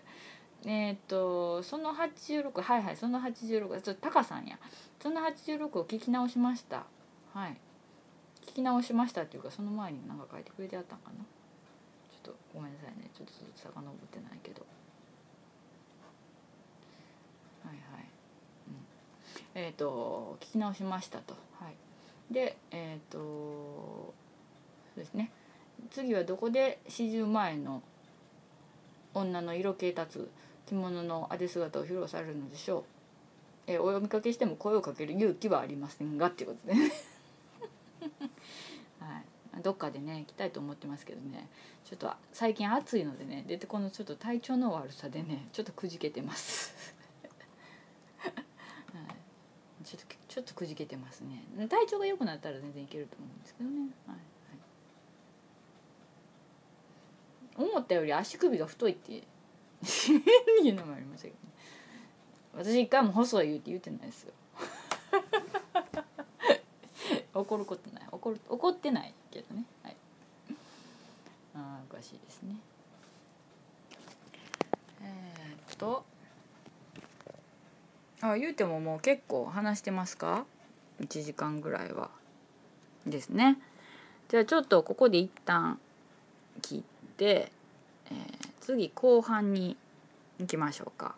[0.68, 4.58] えー、っとその86はいはいその86ちょっとタカさんや。
[5.00, 6.86] その86を聞き直しました。
[7.34, 7.58] はい。
[8.42, 11.24] 聞き直しましたっていうかその前に何か書いてくれてあったんかな。
[12.10, 13.10] ちょっとごめんなさいね。
[13.14, 14.66] ちょっと遡ってないけど。
[17.64, 18.06] はいはい、
[18.68, 21.36] うん、えっ、と聞き直しましたと。
[21.60, 22.34] はい。
[22.34, 24.14] でえっ、とそ
[24.96, 25.32] うですね。
[25.92, 27.82] 次はどこで四十前の
[29.14, 30.30] 女の色気立つ
[30.68, 32.84] 着物のあで姿を披露されるのでしょう、
[33.68, 36.92] えー、お読みかけしても声をかける勇気はありませんがっていうことでね。
[39.64, 41.48] どっかでね行きたいと思ってますけどね。
[41.86, 46.74] ちょっと最近暑いのでねでこのちょっと体調の悪さでねちょっとくじけてます。
[48.20, 51.46] はい、ちょっとちょっとくじけてますね。
[51.70, 53.80] 体調が良くなったら全然いけると思うんですけどね。
[54.06, 54.20] はい、はい、
[57.58, 59.24] 思ったより足首が太いって。
[60.64, 61.34] いうのもありましたけ
[62.56, 62.74] どね。
[62.74, 64.34] 私一回も細い言うて言うてないですよ。
[67.34, 68.04] 怒ることない。
[68.12, 69.66] 怒る怒ってないけどね。
[69.84, 69.96] はい。
[71.56, 72.56] あおかしいですね。
[75.02, 76.06] えー、っと。
[78.22, 80.46] あ言うてももう結構話してますか
[81.02, 82.10] ？1時間ぐらいは。
[83.06, 83.60] ですね。
[84.30, 85.80] じゃあちょっとここで一旦
[86.62, 88.16] 切って、えー、
[88.62, 89.78] 次後半に
[90.40, 91.16] 行きましょうか。